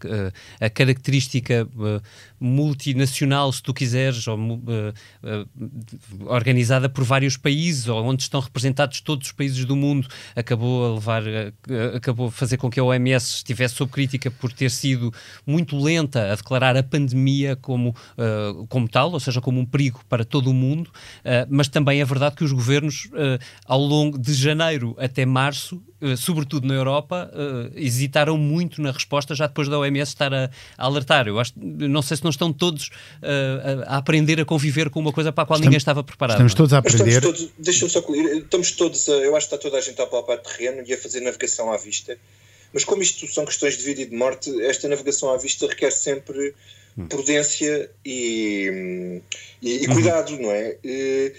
[0.61, 2.01] a, a característica uh,
[2.39, 4.37] multinacional, se tu quiseres, ou,
[6.25, 10.93] organizada por vários países, ou onde estão representados todos os países do mundo acabou a
[10.95, 11.23] levar,
[11.95, 15.13] acabou a fazer com que a OMS estivesse sob crítica por ter sido
[15.45, 20.01] muito lenta a declarar a pandemia como, uh, como tal, ou seja, como um perigo
[20.09, 24.17] para todo o mundo, uh, mas também é verdade que os governos, uh, ao longo
[24.17, 25.81] de janeiro até março,
[26.17, 27.29] sobretudo na Europa,
[27.75, 31.27] hesitaram muito na resposta já depois da OMS estar a, a alertar.
[31.27, 32.89] Eu acho, não sei se não estão todos
[33.21, 36.37] a, a, aprender a conviver com uma coisa para a qual estamos, ninguém estava preparado.
[36.37, 37.21] Estamos todos a aprender.
[37.59, 40.81] Deixa-me só concluir, estamos todos, eu acho que está toda a gente a palpar terreno
[40.87, 42.17] e a fazer navegação à vista.
[42.73, 45.91] Mas como isto são questões de vida e de morte, esta navegação à vista requer
[45.91, 46.53] sempre
[46.97, 47.07] hum.
[47.07, 49.21] prudência e,
[49.61, 49.93] e, e uhum.
[49.93, 50.77] cuidado, não é?
[50.83, 51.33] E,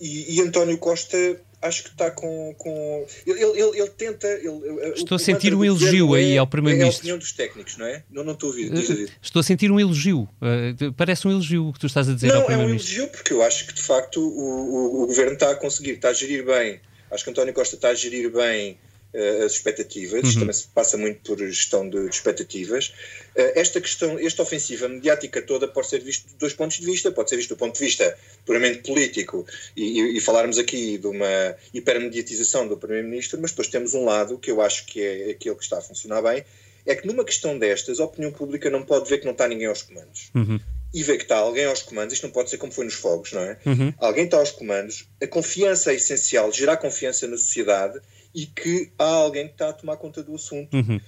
[0.00, 2.54] e, António Costa acho que está com.
[2.56, 4.28] com ele, ele, ele tenta.
[4.28, 7.00] Ele, estou a sentir um elogio aí é, ao Primeiro-Ministro.
[7.00, 8.04] É a opinião dos técnicos, não é?
[8.08, 8.72] Não, não estou a ouvir.
[8.72, 10.28] Uh, estou a sentir um elogio.
[10.40, 12.92] Uh, parece um elogio o que tu estás a dizer não, ao Primeiro-Ministro.
[12.92, 15.50] Não, é um elogio porque eu acho que de facto o, o, o governo está
[15.50, 18.78] a conseguir, está a gerir bem Acho que António Costa está a gerir bem
[19.14, 20.40] as expectativas, uhum.
[20.40, 22.88] também se passa muito por gestão de, expectativas.
[23.34, 27.10] Uh, esta questão, esta ofensiva mediática toda pode ser vista de dois pontos de vista,
[27.10, 31.06] pode ser vista do ponto de vista puramente político e, e, e falarmos aqui de
[31.06, 35.54] uma hipermediatização do Primeiro-Ministro, mas depois temos um lado que eu acho que é aquele
[35.54, 36.44] que está a funcionar bem,
[36.84, 39.66] é que numa questão destas a opinião pública não pode ver que não está ninguém
[39.66, 40.30] aos comandos.
[40.34, 40.60] Uhum
[40.92, 43.32] e vê que está alguém aos comandos, isto não pode ser como foi nos fogos,
[43.32, 43.58] não é?
[43.66, 43.92] Uhum.
[43.98, 48.00] Alguém está aos comandos, a confiança é essencial, gerar confiança na sociedade
[48.34, 50.74] e que há alguém que está a tomar conta do assunto.
[50.74, 51.00] Uhum.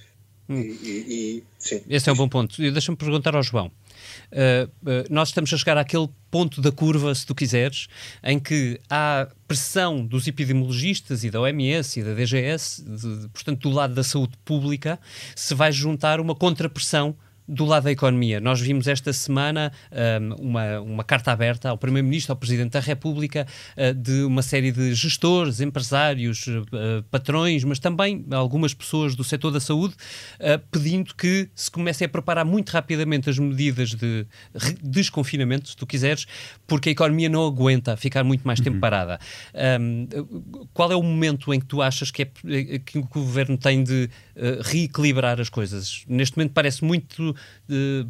[0.49, 2.57] E, e, e, Esse é um bom ponto.
[2.57, 3.71] Deixa-me perguntar ao João.
[4.31, 7.87] Uh, uh, nós estamos a chegar àquele ponto da curva, se tu quiseres,
[8.23, 13.61] em que há pressão dos epidemiologistas e da OMS e da DGS, de, de, portanto,
[13.61, 14.99] do lado da saúde pública,
[15.35, 17.15] se vai juntar uma contrapressão
[17.51, 22.31] do lado da economia, nós vimos esta semana um, uma, uma carta aberta ao Primeiro-Ministro,
[22.31, 28.25] ao Presidente da República, uh, de uma série de gestores, empresários, uh, patrões, mas também
[28.31, 29.95] algumas pessoas do setor da saúde,
[30.39, 34.25] uh, pedindo que se comecem a preparar muito rapidamente as medidas de
[34.81, 36.25] desconfinamento, se tu quiseres,
[36.65, 38.81] porque a economia não aguenta ficar muito mais tempo uhum.
[38.81, 39.19] parada.
[39.81, 40.07] Um,
[40.73, 44.09] qual é o momento em que tu achas que, é, que o governo tem de
[44.63, 46.03] reequilibrar as coisas?
[46.07, 47.35] Neste momento parece muito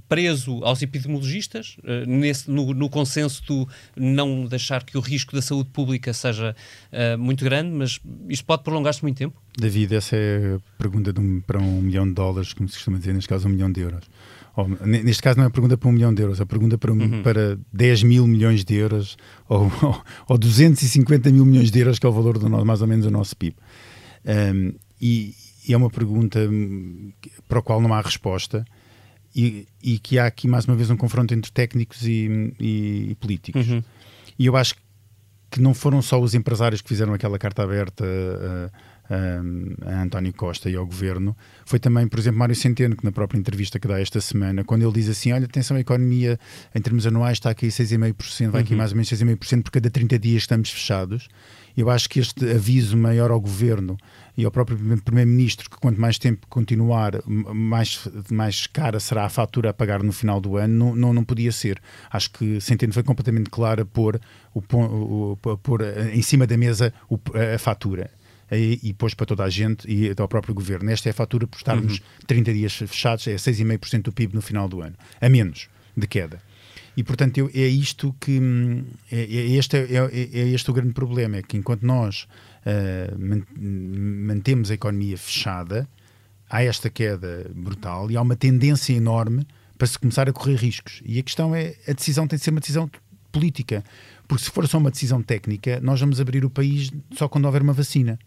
[0.07, 5.41] preso aos epidemiologistas, uh, nesse, no, no, consenso de não deixar que o risco da
[5.41, 6.55] saúde pública seja
[6.91, 9.39] uh, muito grande, mas isto pode prolongar-se muito tempo?
[9.57, 13.13] David, essa é a pergunta um, para um milhão de dólares, como se costuma dizer,
[13.13, 14.03] neste caso um milhão de euros.
[14.55, 16.77] Ou, neste caso não é a pergunta para um milhão de euros, é a pergunta
[16.77, 17.23] para, uhum.
[17.23, 19.17] para 10 mil milhões de euros
[19.47, 22.87] ou, ou, ou 250 mil milhões de euros, que é o valor do mais ou
[22.87, 23.55] menos do nosso PIB.
[24.25, 25.33] Um, e,
[25.67, 27.11] e é uma pergunta hum,
[27.47, 28.65] para a qual não há resposta
[29.35, 33.15] e, e, que há aqui mais uma vez um confronto entre técnicos e, e, e
[33.15, 33.67] políticos.
[33.67, 33.83] Uhum.
[34.37, 34.75] E eu acho
[35.49, 40.33] que não foram só os empresários que fizeram aquela carta aberta a, a, a, António
[40.33, 43.87] Costa e ao governo, foi também, por exemplo, Mário Centeno, que na própria entrevista que
[43.87, 46.39] dá esta semana, quando ele diz assim: Olha, atenção, a economia
[46.73, 48.77] em termos anuais está aqui 6,5%, vai aqui uhum.
[48.77, 51.27] mais ou menos 6,5% por cada 30 dias estamos fechados.
[51.75, 53.97] Eu acho que este aviso maior ao governo
[54.37, 59.69] e ao próprio Primeiro-Ministro que quanto mais tempo continuar, mais, mais cara será a fatura
[59.69, 61.81] a pagar no final do ano, não, não, não podia ser.
[62.09, 64.19] Acho que Centeno foi completamente claro a pôr,
[64.53, 65.81] o, o, pôr
[66.13, 66.93] em cima da mesa
[67.55, 68.09] a fatura.
[68.51, 70.89] e, e depois para toda a gente e até ao próprio governo.
[70.91, 72.25] Esta é a fatura por estarmos uhum.
[72.27, 76.41] 30 dias fechados, é 6,5% do PIB no final do ano, a menos de queda.
[76.95, 80.73] E portanto eu, é isto que hum, é, é este é, é, é, este o
[80.73, 82.27] grande problema é que enquanto nós
[82.65, 85.87] uh, mantemos a economia fechada
[86.49, 91.01] há esta queda brutal e há uma tendência enorme para se começar a correr riscos.
[91.05, 92.89] E a questão é a decisão tem de ser uma decisão
[93.31, 93.83] política.
[94.27, 97.61] Porque se for só uma decisão técnica nós vamos abrir o país só quando houver
[97.61, 98.19] uma vacina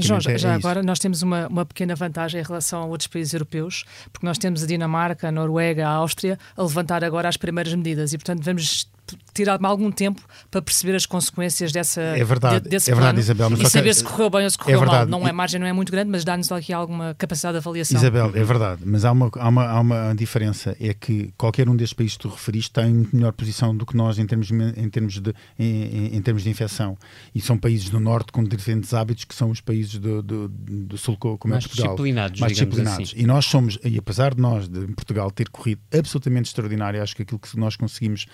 [0.00, 3.06] João, é, já é agora nós temos uma, uma pequena vantagem em relação a outros
[3.06, 7.36] países europeus, porque nós temos a Dinamarca, a Noruega, a Áustria a levantar agora as
[7.36, 8.88] primeiras medidas e, portanto, vamos
[9.34, 13.20] tirar algum tempo para perceber as consequências dessa, é verdade, de, desse é verdade, plano
[13.20, 15.06] Isabel, e saber se correu bem ou se correu é mal.
[15.06, 17.98] Não é margem, não é muito grande, mas dá-nos aqui alguma capacidade de avaliação.
[17.98, 21.76] Isabel, é verdade, mas há uma, há, uma, há uma diferença, é que qualquer um
[21.76, 25.20] destes países que tu referiste tem melhor posição do que nós em termos, em termos,
[25.20, 26.96] de, em, em termos de infecção.
[27.34, 30.98] E são países do Norte com diferentes hábitos que são os países do, do, do
[30.98, 31.94] Sul, como é mais é Portugal.
[31.94, 33.10] Disciplinados, mais disciplinados.
[33.10, 33.20] Assim.
[33.20, 37.22] E nós somos, e apesar de nós, de Portugal, ter corrido absolutamente extraordinário, acho que
[37.22, 38.26] aquilo que nós conseguimos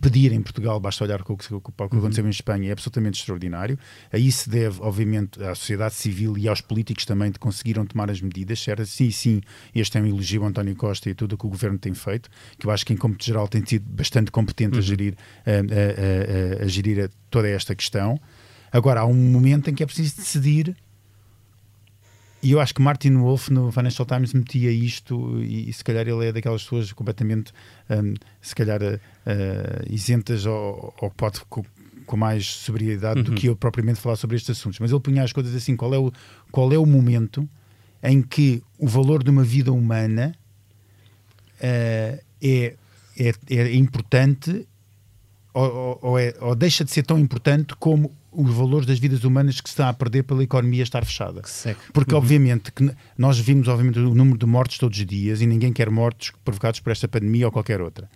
[0.00, 2.72] impedir em Portugal basta olhar para o que, para o que aconteceu em Espanha, é
[2.72, 3.78] absolutamente extraordinário.
[4.10, 8.22] Aí se deve, obviamente, à sociedade civil e aos políticos também que conseguiram tomar as
[8.22, 8.86] medidas, certo?
[8.86, 9.42] Sim, sim,
[9.74, 12.30] este é um elogio ao António Costa e tudo o que o governo tem feito,
[12.58, 14.78] que eu acho que em cômputo geral tem sido bastante competente uhum.
[14.78, 18.18] a gerir, a, a, a, a gerir toda esta questão.
[18.72, 20.76] Agora, há um momento em que é preciso decidir
[22.42, 26.08] e eu acho que Martin Wolf no Financial Times metia isto, e, e se calhar
[26.08, 27.52] ele é daquelas pessoas completamente,
[27.90, 28.98] um, se calhar, uh,
[29.88, 31.62] isentas ou, ou pode com,
[32.06, 33.24] com mais sobriedade uhum.
[33.24, 34.78] do que eu propriamente falar sobre estes assuntos.
[34.78, 36.10] Mas ele punha as coisas assim: qual é o,
[36.50, 37.48] qual é o momento
[38.02, 40.34] em que o valor de uma vida humana
[41.56, 42.74] uh, é,
[43.18, 44.66] é, é importante
[45.52, 49.60] ou, ou, é, ou, deixa de ser tão importante como os valores das vidas humanas
[49.60, 51.42] que se está a perder pela economia estar fechada.
[51.92, 52.18] Porque, uhum.
[52.18, 55.90] obviamente, que nós vimos obviamente, o número de mortes todos os dias e ninguém quer
[55.90, 58.08] mortes provocados por esta pandemia ou qualquer outra.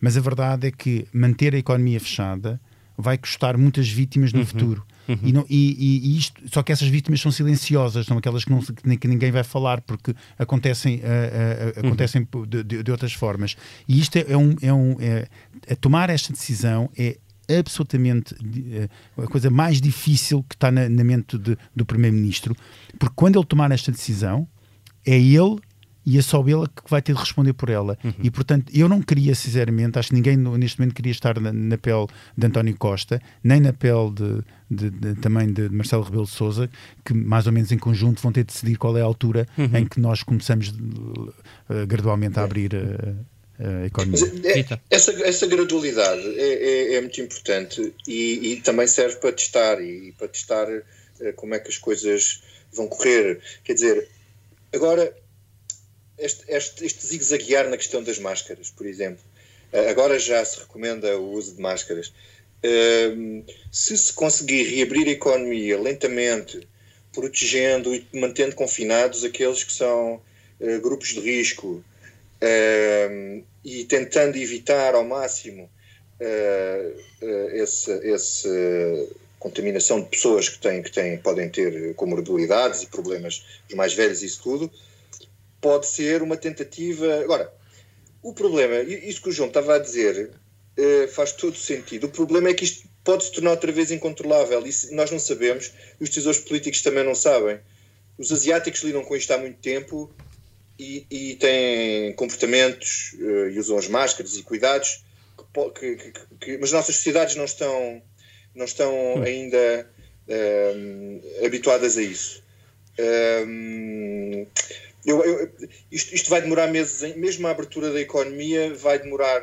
[0.00, 2.60] Mas a verdade é que manter a economia fechada
[2.96, 4.46] vai custar muitas vítimas no uhum.
[4.46, 4.86] futuro.
[5.08, 5.18] Uhum.
[5.22, 8.60] E, não, e, e, isto, só que essas vítimas são silenciosas, são aquelas que, não,
[8.96, 12.46] que ninguém vai falar porque acontecem, uh, uh, acontecem uhum.
[12.46, 13.56] de, de, outras formas.
[13.88, 14.54] E isto é, é um.
[14.62, 15.26] É um é,
[15.80, 21.38] tomar esta decisão é absolutamente uh, a coisa mais difícil que está na, na mente
[21.38, 22.56] de, do Primeiro-Ministro,
[22.98, 24.46] porque quando ele tomar esta decisão,
[25.04, 25.58] é ele
[26.04, 27.96] e é só ele que vai ter de responder por ela.
[28.02, 28.12] Uhum.
[28.22, 31.78] E, portanto, eu não queria, sinceramente, acho que ninguém neste momento queria estar na, na
[31.78, 36.30] pele de António Costa, nem na pele de, de, de, também de Marcelo Rebelo de
[36.30, 36.68] Souza,
[37.04, 39.76] que mais ou menos em conjunto vão ter de decidir qual é a altura uhum.
[39.76, 43.16] em que nós começamos uh, gradualmente a abrir uh,
[43.58, 44.20] a economia.
[44.44, 49.80] É, essa, essa gradualidade é, é, é muito importante e, e, também serve para testar
[49.80, 53.40] e para testar uh, como é que as coisas vão correr.
[53.64, 54.08] Quer dizer,
[54.72, 55.14] agora
[56.18, 59.24] este, este, este zigue-zaguear na questão das máscaras, por exemplo.
[59.72, 62.12] Uh, agora já se recomenda o uso de máscaras.
[62.64, 66.66] Uh, se se conseguir reabrir a economia lentamente,
[67.12, 70.22] protegendo e mantendo confinados aqueles que são
[70.60, 71.84] uh, grupos de risco
[73.64, 75.70] e tentando evitar ao máximo
[77.54, 78.48] essa esse
[79.42, 84.22] contaminação de pessoas que, têm, que têm, podem ter comorbilidades e problemas, os mais velhos,
[84.22, 84.70] isso tudo,
[85.60, 87.20] pode ser uma tentativa.
[87.22, 87.52] Agora,
[88.22, 90.30] o problema, isso que o João estava a dizer,
[90.78, 92.04] uh, faz todo sentido.
[92.06, 95.72] O problema é que isto pode se tornar outra vez incontrolável e nós não sabemos,
[96.00, 97.58] os decisores políticos também não sabem.
[98.16, 100.08] Os asiáticos lidam com isto há muito tempo
[100.82, 105.04] e, e têm comportamentos uh, e usam as máscaras e cuidados,
[105.78, 108.02] que, que, que, mas nossas sociedades não estão,
[108.54, 109.22] não estão hum.
[109.22, 109.88] ainda
[110.28, 112.42] uh, habituadas a isso.
[115.04, 115.50] Eu, eu,
[115.90, 119.40] isto, isto, vai demorar meses, mesmo a abertura da economia vai demorar.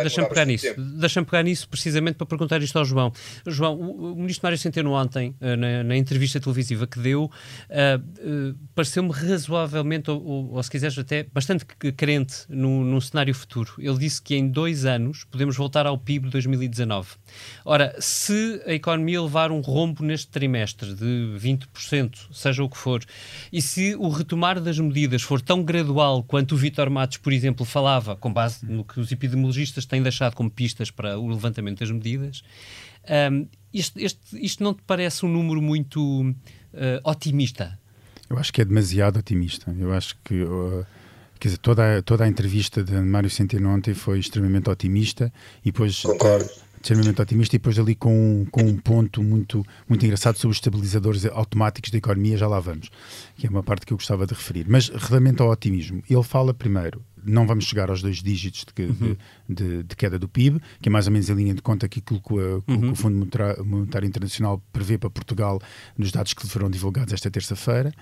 [0.00, 0.66] Deixa-me pegar nisso.
[0.98, 3.12] Deixa-me pegar nisso precisamente para perguntar isto ao João.
[3.46, 7.30] João, o, o ministro Mário Centeno ontem, eh, na, na, entrevista televisiva que deu, uh,
[7.30, 13.74] uh, pareceu-me razoavelmente, ou, ou, ou, se quiseres até, bastante crente no, num cenário futuro.
[13.78, 17.10] Ele disse que em dois anos podemos voltar ao PIB de 2019.
[17.62, 23.04] Ora, se a economia levar um rombo neste trimestre de 20%, seja o que for,
[23.52, 27.32] e se o retomar das medidas medidas for tão gradual quanto o Vitor Matos, por
[27.32, 31.80] exemplo, falava, com base no que os epidemiologistas têm deixado como pistas para o levantamento
[31.80, 32.44] das medidas,
[33.32, 36.34] um, isto, este, isto não te parece um número muito uh,
[37.02, 37.78] otimista?
[38.30, 39.74] Eu acho que é demasiado otimista.
[39.78, 40.42] Eu acho que.
[40.42, 40.86] Uh,
[41.38, 45.70] quer dizer, toda a, toda a entrevista de Mário Centeno ontem foi extremamente otimista e
[45.70, 46.00] depois.
[46.00, 46.48] Concordo
[46.84, 51.24] extremamente otimista e depois ali com, com um ponto muito, muito engraçado sobre os estabilizadores
[51.24, 52.90] automáticos da economia, já lá vamos,
[53.36, 54.66] que é uma parte que eu gostava de referir.
[54.68, 59.16] Mas relativamente ao otimismo, ele fala primeiro, não vamos chegar aos dois dígitos de, uhum.
[59.48, 61.88] de, de, de, queda do PIB, que é mais ou menos em linha de conta
[61.88, 62.60] que que, uhum.
[62.60, 63.28] que o Fundo
[63.64, 65.60] Monetário Internacional prevê para Portugal
[65.96, 67.94] nos dados que foram divulgados esta terça-feira.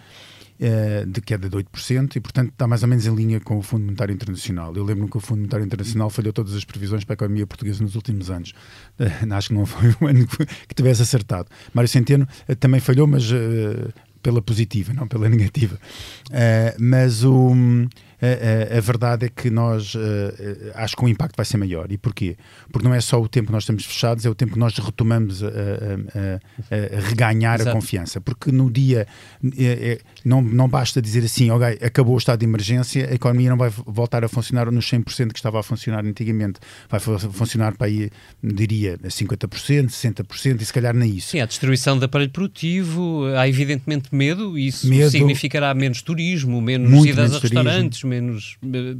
[0.60, 3.62] Eh, de queda de 8%, e portanto está mais ou menos em linha com o
[3.62, 4.72] Fundo Monetário Internacional.
[4.76, 7.82] Eu lembro que o Fundo Monetário Internacional falhou todas as previsões para a economia portuguesa
[7.82, 8.52] nos últimos anos.
[9.00, 11.48] Uh, acho que não foi um ano que tivesse acertado.
[11.74, 13.24] Mário Centeno uh, também falhou, mas
[14.22, 15.76] pela positiva, não pela negativa.
[16.78, 17.52] mas o
[18.22, 21.90] a, a, verdade é que nós eh, acho que o impacto vai ser maior.
[21.90, 22.36] E porquê?
[22.70, 24.78] Porque não é só o tempo que nós estamos fechados, é o tempo que nós
[24.78, 27.70] retomamos a, a, reganhar Exato.
[27.70, 28.20] a confiança.
[28.20, 29.08] Porque no dia
[29.58, 33.50] é, é, não, não basta dizer assim, ok, acabou o estado de emergência, a economia
[33.50, 36.60] não vai voltar a funcionar nos 100% que estava a funcionar antigamente.
[36.88, 38.08] Vai funcionar para aí,
[38.42, 41.30] diria, a 50%, 60% e se calhar nem isso.
[41.30, 47.04] Sim, a destruição do aparelho produtivo, há evidentemente medo, isso medo, significará menos turismo, menos
[47.04, 48.56] idas a restaurantes, menos.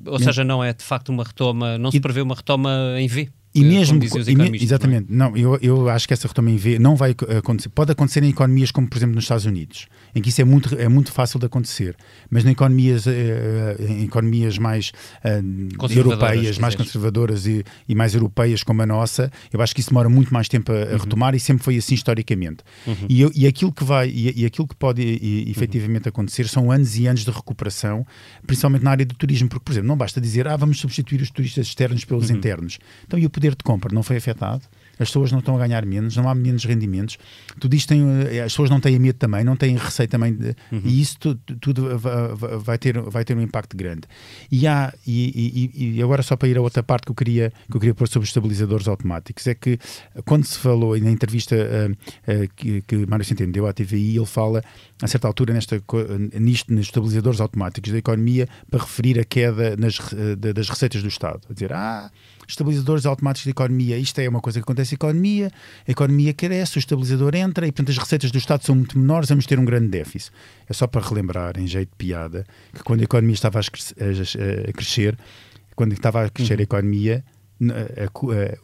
[0.07, 3.29] Ou seja, não é de facto uma retoma, não se prevê uma retoma em V.
[3.55, 5.14] E mesmo, e me, exatamente, é?
[5.14, 7.68] não, eu, eu acho que essa retoma em V não vai acontecer.
[7.68, 10.75] Pode acontecer em economias como, por exemplo, nos Estados Unidos, em que isso é muito,
[10.79, 11.96] é muito fácil de acontecer,
[12.31, 14.92] mas em economias, eh, em economias mais
[15.25, 19.90] uh, europeias, mais conservadoras e, e, mais europeias como a nossa, eu acho que isso
[19.90, 20.98] demora muito mais tempo a, a uhum.
[20.98, 22.62] retomar e sempre foi assim historicamente.
[22.87, 23.07] Uhum.
[23.09, 26.96] E, e, aquilo que vai, e, e aquilo que pode e, efetivamente acontecer são anos
[26.98, 28.07] e anos de recuperação,
[28.46, 31.31] principalmente na área do turismo, porque, por exemplo, não basta dizer, ah, vamos substituir os
[31.31, 32.37] turistas externos pelos uhum.
[32.37, 32.79] internos.
[33.07, 34.62] Então, e o poder de compra não foi afetado,
[35.03, 37.19] as pessoas não estão a ganhar menos, não há menos rendimentos,
[37.61, 40.57] tudo isto tem, eh, as pessoas não têm medo também, não têm receio também, de,
[40.71, 40.83] uhum.
[40.85, 44.03] e isso tudo, tudo, vai, ter, vai ter um impacto grande.
[44.51, 47.53] E, há, e, e, e, agora só para ir a outra parte que eu queria,
[47.71, 49.79] que eu queria pôr sobre os estabilizadores automáticos, é que
[50.25, 54.17] quando se falou, e na entrevista uh, uh, que, que Mário Centeno deu à TVI,
[54.17, 54.62] ele fala,
[55.03, 55.83] a certa altura, nesta,
[56.38, 59.99] nisto, nos estabilizadores automáticos da economia, para referir a queda nas,
[60.55, 61.41] das receitas do Estado.
[61.51, 62.11] A dizer, ah,
[62.46, 63.98] estabilizadores automáticos de economia.
[63.98, 65.50] Isto é uma coisa que acontece na economia,
[65.87, 69.28] a economia cresce, o estabilizador entra e, portanto, as receitas do Estado são muito menores,
[69.28, 70.33] vamos ter um grande déficit.
[70.68, 75.18] É só para relembrar, em jeito de piada, que quando a economia estava a, crescer,
[75.74, 76.62] quando estava a crescer a uhum.
[76.62, 77.24] economia,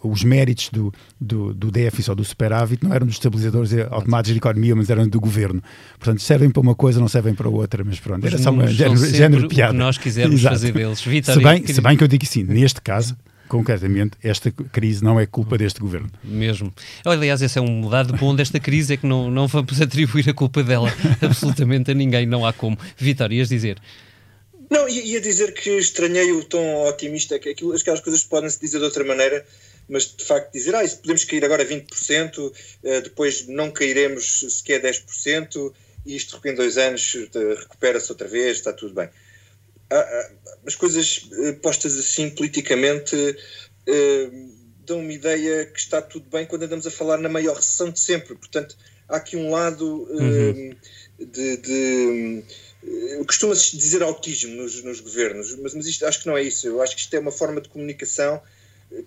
[0.02, 4.38] os méritos do, do, do, déficit ou do superávit não eram dos estabilizadores automáticos de
[4.38, 5.62] economia, mas eram do governo.
[5.98, 9.06] Portanto, servem para uma coisa, não servem para outra, mas pronto, era só uma género,
[9.06, 9.72] género de piada.
[9.72, 10.54] nós quisermos Exato.
[10.56, 11.00] fazer deles.
[11.00, 13.16] Vitor, se, bem, se bem que eu digo que sim, neste caso,
[13.48, 16.10] concretamente, esta crise não é culpa deste governo.
[16.22, 16.72] Mesmo.
[17.04, 20.34] Aliás, esse é um dado bom desta crise, é que não, não vamos atribuir a
[20.34, 22.78] culpa dela absolutamente a ninguém, não há como.
[22.96, 23.78] Vitor, ias dizer?
[24.70, 28.84] Não, ia dizer que estranhei o tom otimista, que aquilo, aquelas coisas podem-se dizer de
[28.84, 29.44] outra maneira,
[29.88, 32.52] mas de facto dizer, ah, isso podemos cair agora 20%,
[32.84, 35.72] eh, depois não cairemos sequer 10%,
[36.04, 39.08] e isto de repente dois anos eh, recupera-se outra vez, está tudo bem.
[39.90, 40.30] Ah, ah,
[40.66, 43.16] as coisas eh, postas assim politicamente
[43.86, 44.30] eh,
[44.86, 47.98] dão uma ideia que está tudo bem quando andamos a falar na maior recessão de
[47.98, 48.34] sempre.
[48.34, 48.76] Portanto,
[49.08, 50.76] há aqui um lado eh, uhum.
[51.26, 51.56] de.
[51.56, 52.44] de
[53.26, 56.66] Costuma-se dizer autismo nos, nos governos, mas, mas isto acho que não é isso.
[56.66, 58.40] Eu acho que isto é uma forma de comunicação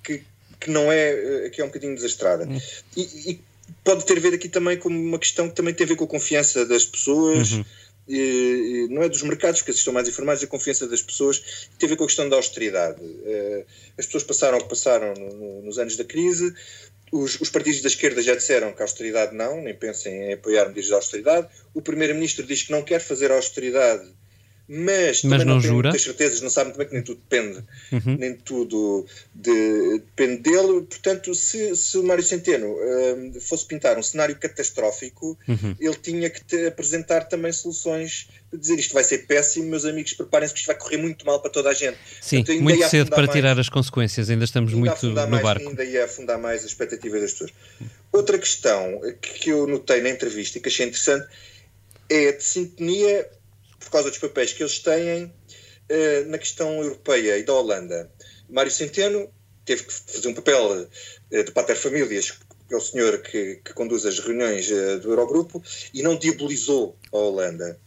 [0.04, 0.24] que,
[0.60, 2.46] que não é, que é um bocadinho desastrada.
[2.46, 2.62] Uhum.
[2.98, 3.42] E, e,
[3.84, 6.04] pode ter a ver aqui também com uma questão que também tem a ver com
[6.04, 7.54] a confiança das pessoas.
[7.54, 7.66] Uhum
[8.90, 11.96] não é dos mercados, porque estão mais informados, a confiança das pessoas tem a ver
[11.96, 13.02] com a questão da austeridade.
[13.26, 13.66] Eh,
[13.98, 15.14] as pessoas passaram o que passaram
[15.64, 16.54] nos anos da crise,
[17.12, 20.68] os, os, partidos da esquerda já disseram que a austeridade não, nem pensem em apoiar
[20.68, 21.48] medidas de austeridade.
[21.74, 24.10] O primeiro-ministro diz que não quer fazer austeridade
[24.74, 25.90] mas, mas não, não jura.
[25.90, 28.16] muitas certezas, não sabe também que nem tudo depende, uhum.
[28.18, 29.06] nem tudo
[29.36, 30.84] de, depende dele.
[30.84, 35.76] Portanto, se, se o Mário Centeno uh, fosse pintar um cenário catastrófico, uhum.
[35.78, 40.54] ele tinha que apresentar também soluções de dizer isto vai ser péssimo, meus amigos, preparem-se
[40.54, 41.98] que isto vai correr muito mal para toda a gente.
[42.22, 45.44] Sim, Portanto, muito cedo para mais, tirar as consequências, ainda estamos ainda muito no mais,
[45.44, 45.68] barco.
[45.68, 47.52] Ainda ia afundar mais as expectativas das pessoas.
[48.10, 51.28] Outra questão que eu notei na entrevista e que achei interessante
[52.10, 53.30] é a de sintonia
[53.82, 58.10] por causa dos papéis que eles têm uh, na questão europeia e da Holanda.
[58.50, 59.30] Mário Centeno
[59.66, 60.88] teve que fazer um papel
[61.32, 65.10] uh, de pater famílias, que é o senhor que, que conduz as reuniões uh, do
[65.10, 65.62] Eurogrupo,
[65.94, 67.80] e não diabolizou a Holanda.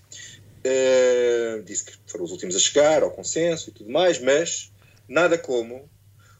[1.65, 4.73] disse que foram os últimos a chegar ao consenso e tudo mais, mas
[5.09, 5.89] nada como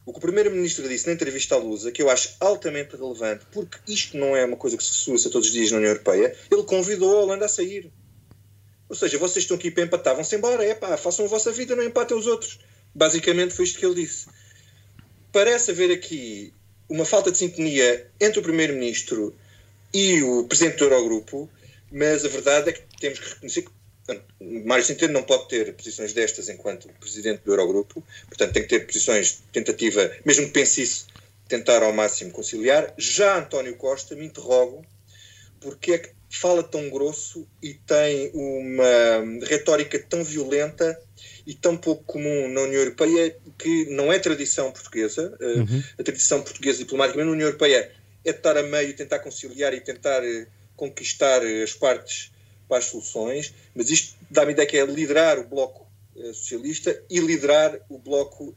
[0.05, 3.79] o que o Primeiro-Ministro disse na entrevista à Lusa, que eu acho altamente relevante, porque
[3.87, 6.63] isto não é uma coisa que se suça todos os dias na União Europeia, ele
[6.63, 7.91] convidou a Holanda a sair.
[8.87, 11.75] Ou seja, vocês estão aqui para empatar, vão-se embora, é pá, façam a vossa vida,
[11.75, 12.59] não empatem os outros.
[12.93, 14.27] Basicamente foi isto que ele disse.
[15.31, 16.53] Parece haver aqui
[16.87, 19.35] uma falta de sintonia entre o Primeiro-Ministro
[19.93, 21.49] e o Presidente do Eurogrupo,
[21.91, 23.71] mas a verdade é que temos que reconhecer que
[24.65, 28.85] Mário Centeno não pode ter posições destas enquanto Presidente do Eurogrupo, portanto tem que ter
[28.85, 31.07] posições de tentativa, mesmo que pense isso,
[31.47, 32.93] tentar ao máximo conciliar.
[32.97, 34.85] Já António Costa, me interrogo
[35.59, 40.99] porque é que fala tão grosso e tem uma retórica tão violenta
[41.45, 45.37] e tão pouco comum na União Europeia que não é tradição portuguesa.
[45.39, 45.83] Eh, uhum.
[45.99, 47.91] A tradição portuguesa diplomática na União Europeia
[48.23, 52.31] é estar a meio, tentar conciliar e tentar eh, conquistar eh, as partes
[52.67, 55.85] para as soluções, mas isto dá-me ideia que é liderar o bloco
[56.33, 58.55] socialista e liderar o bloco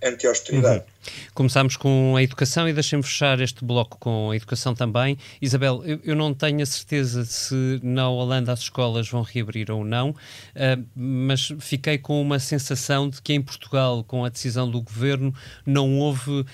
[0.00, 0.76] anti-austeridade.
[0.76, 0.93] Anti uhum.
[1.34, 5.16] Começámos com a educação e deixem-me fechar este bloco com a educação também.
[5.40, 9.84] Isabel, eu, eu, não tenho a certeza se na Holanda as escolas vão reabrir ou
[9.84, 14.80] não, uh, mas fiquei com uma sensação de que em Portugal, com a decisão do
[14.80, 15.34] governo,
[15.66, 16.46] não houve uh,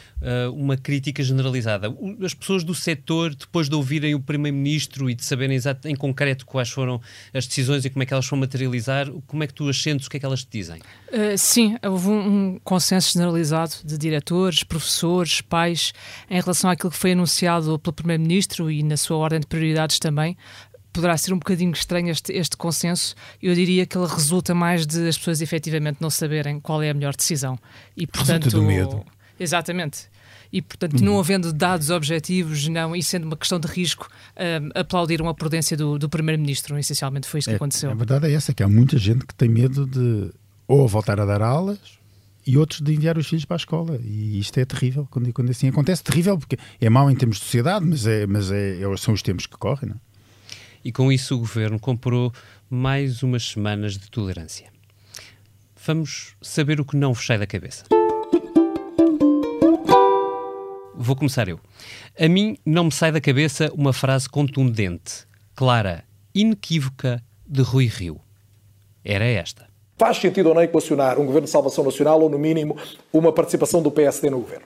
[0.53, 1.94] uma crítica generalizada.
[2.24, 6.70] As pessoas do setor, depois de ouvirem o Primeiro-Ministro e de saberem em concreto quais
[6.70, 7.01] foram
[7.34, 10.07] as decisões e como é que elas vão materializar, como é que tu as sentes,
[10.07, 10.80] o que é que elas te dizem?
[11.09, 15.93] Uh, sim, houve um, um, consenso generalizado de diretores, professores, pais,
[16.28, 20.36] em relação àquilo que foi anunciado pelo Primeiro-Ministro e na sua ordem de prioridades também.
[20.93, 23.14] Poderá ser um bocadinho estranho este, este consenso.
[23.41, 26.95] Eu diria que ele resulta mais de as pessoas efetivamente não saberem qual é a
[26.95, 27.59] melhor decisão.
[27.97, 29.05] E, portanto, resulta do medo.
[29.38, 30.11] Exatamente
[30.53, 31.20] e, portanto, não uhum.
[31.20, 35.99] havendo dados objetivos não, e sendo uma questão de risco, um, aplaudiram a prudência do,
[35.99, 36.76] do Primeiro-Ministro.
[36.78, 37.91] Essencialmente foi isto é, que aconteceu.
[37.91, 40.30] A verdade é essa, que há muita gente que tem medo de
[40.66, 41.99] ou voltar a dar aulas
[42.47, 44.01] e outros de enviar os filhos para a escola.
[44.03, 46.03] E isto é terrível quando, quando assim acontece.
[46.03, 49.22] Terrível porque é mau em termos de sociedade, mas, é, mas é, é são os
[49.22, 49.91] tempos que correm.
[49.91, 49.97] Não?
[49.97, 50.01] É?
[50.84, 52.32] E com isso o governo comprou
[52.68, 54.70] mais umas semanas de tolerância.
[55.86, 57.84] Vamos saber o que não vos sai da cabeça.
[60.95, 61.59] Vou começar eu.
[62.18, 68.20] A mim não me sai da cabeça uma frase contundente, clara, inequívoca de Rui Rio.
[69.03, 69.69] Era esta.
[70.01, 72.74] Faz sentido ou não equacionar um governo de salvação nacional ou, no mínimo,
[73.12, 74.64] uma participação do PSD no governo?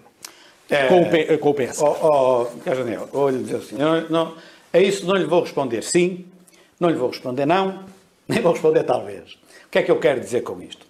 [0.70, 1.80] É, com, o P, com o PS.
[1.80, 4.34] Oh, oh, Daniel, vou lhe dizer assim, não, não,
[4.72, 6.24] a isso não lhe vou responder sim,
[6.78, 7.84] não lhe vou responder não,
[8.28, 9.32] nem vou responder talvez.
[9.66, 10.86] O que é que eu quero dizer com isto?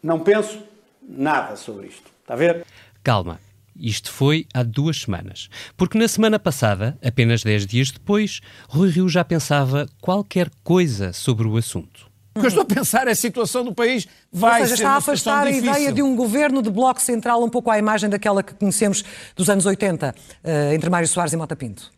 [0.00, 0.62] Não penso
[1.02, 2.08] nada sobre isto.
[2.22, 2.64] Está a ver?
[3.02, 3.40] Calma.
[3.74, 5.50] Isto foi há duas semanas.
[5.76, 11.48] Porque na semana passada, apenas dez dias depois, Rui Rio já pensava qualquer coisa sobre
[11.48, 12.07] o assunto.
[12.34, 14.82] O que eu estou a pensar é a situação do país vai Ou seja, ser
[14.82, 18.08] está a afastar a ideia de um governo de bloco central um pouco à imagem
[18.08, 19.04] daquela que conhecemos
[19.34, 20.14] dos anos 80,
[20.44, 21.90] eh, entre Mário Soares e Mota Pinto.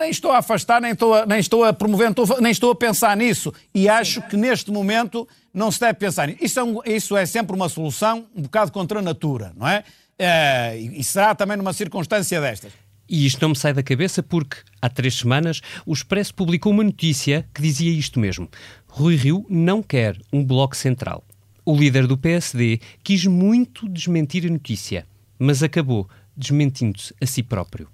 [0.00, 3.16] Nem estou a afastar, nem estou a, nem estou a promover, nem estou a pensar
[3.16, 3.52] nisso.
[3.74, 6.38] E acho que neste momento não se deve pensar nisso.
[6.40, 9.84] Isso é, um, isso é sempre uma solução um bocado contra a natura, não é?
[10.20, 12.72] Uh, e será também numa circunstância destas.
[13.08, 16.84] E isto não me sai da cabeça porque, há três semanas, o Expresso publicou uma
[16.84, 18.48] notícia que dizia isto mesmo.
[18.86, 21.24] Rui Rio não quer um bloco central.
[21.64, 25.06] O líder do PSD quis muito desmentir a notícia,
[25.38, 27.88] mas acabou desmentindo-se a si próprio.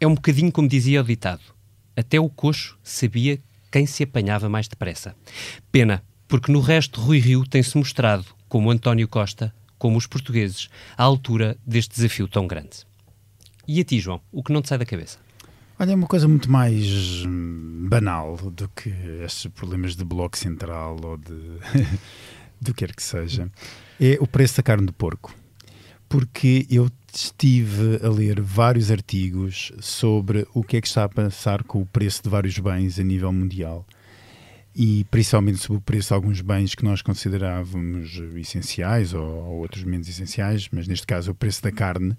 [0.00, 1.42] É um bocadinho como dizia o ditado.
[1.96, 3.40] Até o coxo sabia
[3.70, 5.14] quem se apanhava mais depressa.
[5.70, 11.02] Pena, porque no resto Rui Rio tem-se mostrado, como António Costa, como os portugueses, à
[11.02, 12.89] altura deste desafio tão grande.
[13.72, 15.16] E a ti, João, o que não te sai da cabeça?
[15.78, 18.92] Olha, é uma coisa muito mais hum, banal do que
[19.24, 21.30] estes problemas de bloco central ou de
[22.60, 23.48] do que quer que seja.
[24.00, 25.32] É o preço da carne de porco.
[26.08, 31.62] Porque eu estive a ler vários artigos sobre o que é que está a passar
[31.62, 33.86] com o preço de vários bens a nível mundial
[34.74, 39.84] e principalmente sobre o preço de alguns bens que nós considerávamos essenciais ou, ou, outros
[39.84, 42.16] menos essenciais, mas neste caso o preço da carne,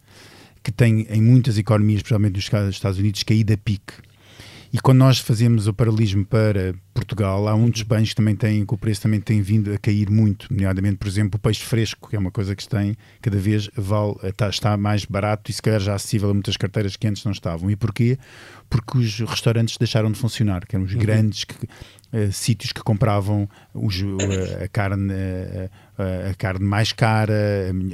[0.63, 3.93] que tem em muitas economias, especialmente nos Estados Unidos, caído a pique.
[4.73, 8.65] E quando nós fazemos o paralelismo para Portugal, há um dos bens que também tem,
[8.65, 12.09] que o preço também tem vindo a cair muito, nomeadamente, por exemplo, o peixe fresco,
[12.09, 15.61] que é uma coisa que tem, cada vez vale, está, está mais barato e se
[15.61, 17.71] calhar já acessível a muitas carteiras que antes não estavam.
[17.71, 18.17] E porquê?
[18.69, 20.99] Porque os restaurantes deixaram de funcionar, que eram os uhum.
[20.99, 25.69] grandes que, uh, sítios que compravam os, uh, a carne uh,
[26.29, 27.33] a carne mais cara,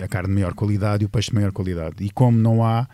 [0.03, 1.95] a carne de maior qualidade e o peixe de maior qualidade.
[1.99, 2.87] E como não há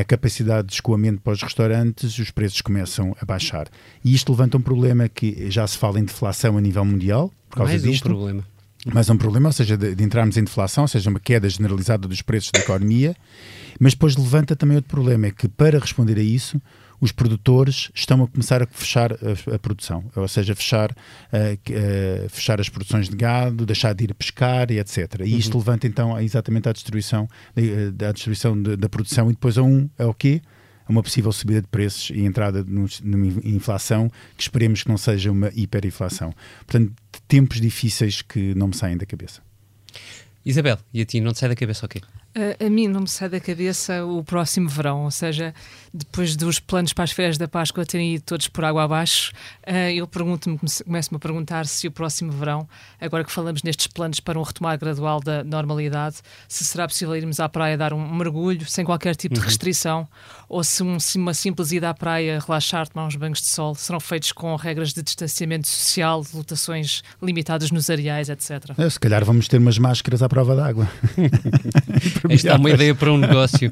[0.00, 3.68] a capacidade de escoamento para os restaurantes, os preços começam a baixar.
[4.04, 7.58] E isto levanta um problema que já se fala em deflação a nível mundial, por
[7.58, 8.06] causa mais disto.
[8.06, 8.44] um problema.
[8.92, 12.06] Mais um problema, ou seja, de, de entrarmos em deflação, ou seja, uma queda generalizada
[12.06, 13.16] dos preços da economia,
[13.80, 16.60] mas depois levanta também outro problema, é que para responder a isso,
[17.00, 22.60] os produtores estão a começar a fechar a, a produção, ou seja, fechar, uh, fechar
[22.60, 25.20] as produções de gado, deixar de ir pescar e etc.
[25.24, 25.60] E isto uhum.
[25.60, 27.28] levanta então exatamente à destruição,
[28.08, 30.40] à destruição de, da produção e depois a um, é o quê?
[30.86, 35.30] A uma possível subida de preços e entrada numa inflação que esperemos que não seja
[35.30, 36.32] uma hiperinflação.
[36.66, 36.92] Portanto,
[37.26, 39.42] tempos difíceis que não me saem da cabeça.
[40.44, 42.00] Isabel, e a ti não te sai da cabeça o quê?
[42.36, 45.54] A, a mim não me sai da cabeça o próximo verão, ou seja,
[45.92, 49.32] depois dos planos para as férias da Páscoa terem ido todos por água abaixo,
[49.66, 52.68] uh, eu pergunto-me, começo-me a perguntar se o próximo verão,
[53.00, 56.16] agora que falamos nestes planos para um retomar gradual da normalidade,
[56.46, 59.46] se será possível irmos à praia dar um mergulho sem qualquer tipo de uhum.
[59.46, 60.06] restrição,
[60.46, 63.98] ou se um, uma simples ida à praia, relaxar, tomar uns banhos de sol, serão
[63.98, 68.74] feitos com regras de distanciamento social, lotações limitadas nos areais, etc.
[68.76, 70.86] É, se calhar vamos ter umas máscaras à prova d'água.
[72.30, 73.70] Esta é uma ideia para um negócio.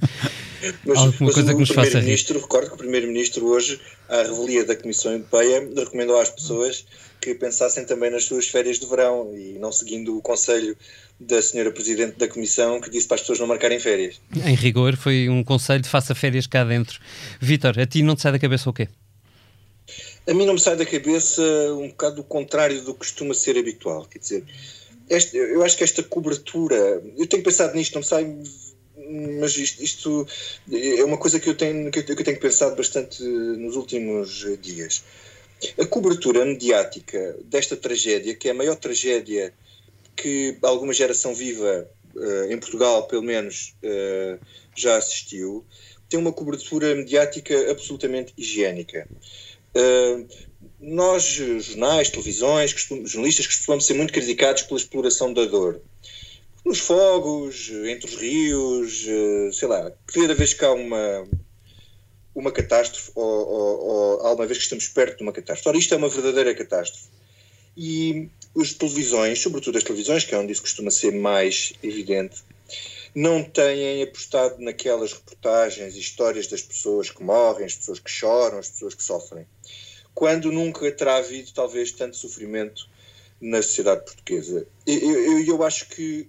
[0.85, 4.23] Mas, Alguma mas coisa o, que nos faça Primeiro-Ministro, recordo que o Primeiro-Ministro hoje, à
[4.23, 6.87] revelia da Comissão Europeia, recomendou às pessoas
[7.21, 10.77] que pensassem também nas suas férias de verão e não seguindo o conselho
[11.19, 14.21] da senhora Presidente da Comissão que disse para as pessoas não marcarem férias.
[14.45, 17.01] Em rigor, foi um conselho de faça férias cá dentro.
[17.41, 18.89] Vítor, a ti não te sai da cabeça o quê?
[20.27, 21.43] A mim não me sai da cabeça
[21.75, 24.07] um bocado o contrário do que costuma ser habitual.
[24.07, 24.45] Quer dizer,
[25.09, 28.37] eu acho que esta cobertura, eu tenho pensado nisto, não sai,
[29.41, 30.27] mas isto, isto,
[30.73, 35.05] é uma coisa que eu, tenho, que eu tenho pensado bastante nos últimos dias.
[35.79, 39.53] A cobertura mediática desta tragédia, que é a maior tragédia
[40.17, 44.39] que alguma geração viva, uh, em Portugal pelo menos, uh,
[44.75, 45.65] já assistiu,
[46.09, 49.09] tem uma cobertura mediática absolutamente higiênica.
[50.87, 55.81] Nós, jornais, televisões, costum, jornalistas, costumamos ser muito criticados pela exploração da dor.
[56.63, 61.27] Nos fogos, entre os rios, eh, sei lá, cada vez que há uma,
[62.35, 65.71] uma catástrofe, ou, ou, ou alguma vez que estamos perto de uma catástrofe.
[65.71, 67.09] Ora, isto é uma verdadeira catástrofe.
[67.75, 72.43] E as televisões, sobretudo as televisões, que é onde isso costuma ser mais evidente,
[73.15, 78.59] não têm apostado naquelas reportagens e histórias das pessoas que morrem, as pessoas que choram,
[78.59, 79.47] as pessoas que sofrem
[80.15, 82.89] quando nunca terá havido talvez tanto sofrimento
[83.41, 84.67] na sociedade portuguesa.
[84.87, 86.29] Eu, eu, eu acho que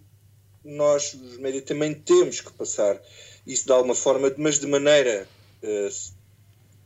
[0.64, 3.00] nós, os médias, também temos que passar
[3.46, 5.28] isso de alguma forma, mas de maneira.
[5.64, 6.14] Uh,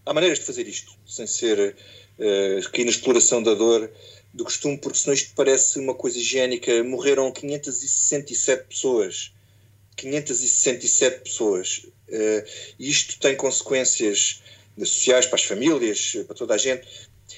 [0.06, 1.76] há maneiras de fazer isto, sem ser
[2.20, 3.90] uh, aqui na exploração da dor
[4.34, 6.84] do costume, porque senão isto parece uma coisa higiênica.
[6.84, 9.32] Morreram 567 pessoas.
[9.96, 11.86] 567 pessoas.
[12.10, 12.44] Uh,
[12.78, 14.42] isto tem consequências
[14.88, 16.88] sociais para as famílias, para toda a gente.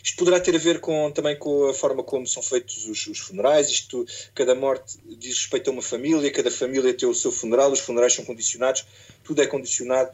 [0.03, 3.19] Isto poderá ter a ver com, também com a forma como são feitos os, os,
[3.19, 3.69] funerais.
[3.69, 7.79] Isto, cada morte diz respeito a uma família, cada família tem o seu funeral, os
[7.79, 8.85] funerais são condicionados,
[9.23, 10.11] tudo é condicionado.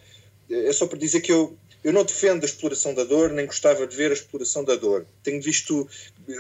[0.50, 3.86] É só para dizer que eu, eu não defendo a exploração da dor, nem gostava
[3.86, 5.06] de ver a exploração da dor.
[5.24, 5.88] Tenho visto.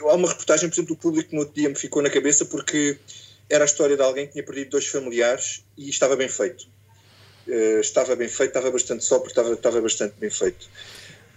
[0.10, 2.46] Há uma reportagem, por exemplo, do público que no outro dia me ficou na cabeça
[2.46, 2.98] porque
[3.50, 6.68] era a história de alguém que tinha perdido dois familiares e estava bem feito.
[7.48, 10.68] Uh, estava bem feito, estava bastante só porque estava, estava bastante bem feito.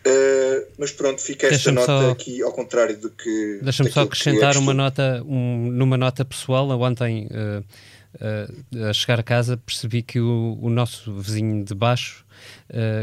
[0.06, 3.60] Uh, mas pronto, fica esta nota só, aqui ao contrário do que.
[3.62, 6.68] Deixa-me só acrescentar uma nota, um, numa nota pessoal.
[6.80, 12.24] Ontem, uh, a chegar a casa, percebi que o, o nosso vizinho de baixo,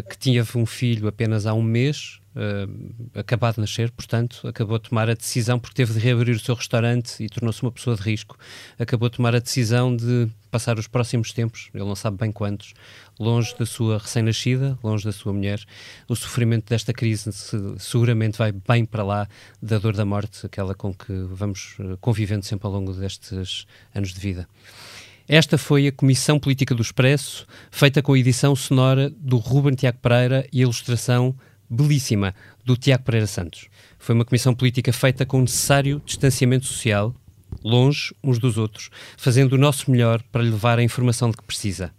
[0.09, 4.89] que tinha um filho apenas há um mês, uh, acabado de nascer, portanto, acabou de
[4.89, 8.03] tomar a decisão, porque teve de reabrir o seu restaurante e tornou-se uma pessoa de
[8.03, 8.37] risco,
[8.77, 12.73] acabou de tomar a decisão de passar os próximos tempos, ele não sabe bem quantos,
[13.19, 15.61] longe da sua recém-nascida, longe da sua mulher.
[16.07, 17.29] O sofrimento desta crise
[17.79, 19.27] seguramente vai bem para lá
[19.61, 24.13] da dor da morte, aquela com que vamos eh, convivendo sempre ao longo destes anos
[24.13, 24.47] de vida.
[25.27, 29.97] Esta foi a Comissão Política do Expresso, feita com a edição sonora do Ruben Tiago
[29.97, 31.35] Pereira e a ilustração
[31.69, 33.67] belíssima do Tiago Pereira Santos.
[33.97, 37.13] Foi uma comissão política feita com o necessário distanciamento social,
[37.63, 41.43] longe uns dos outros, fazendo o nosso melhor para lhe levar a informação de que
[41.43, 41.93] precisa.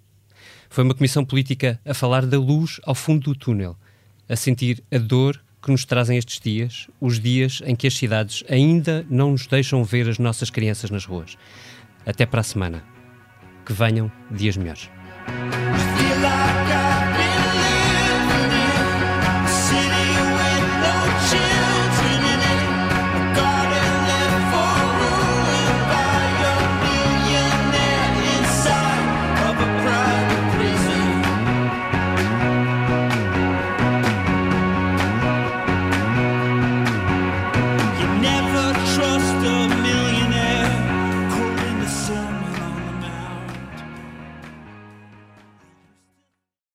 [0.71, 3.77] Foi uma comissão política a falar da luz ao fundo do túnel,
[4.29, 8.45] a sentir a dor que nos trazem estes dias, os dias em que as cidades
[8.49, 11.37] ainda não nos deixam ver as nossas crianças nas ruas.
[12.07, 12.85] Até para a semana.
[13.67, 14.89] Que venham dias melhores.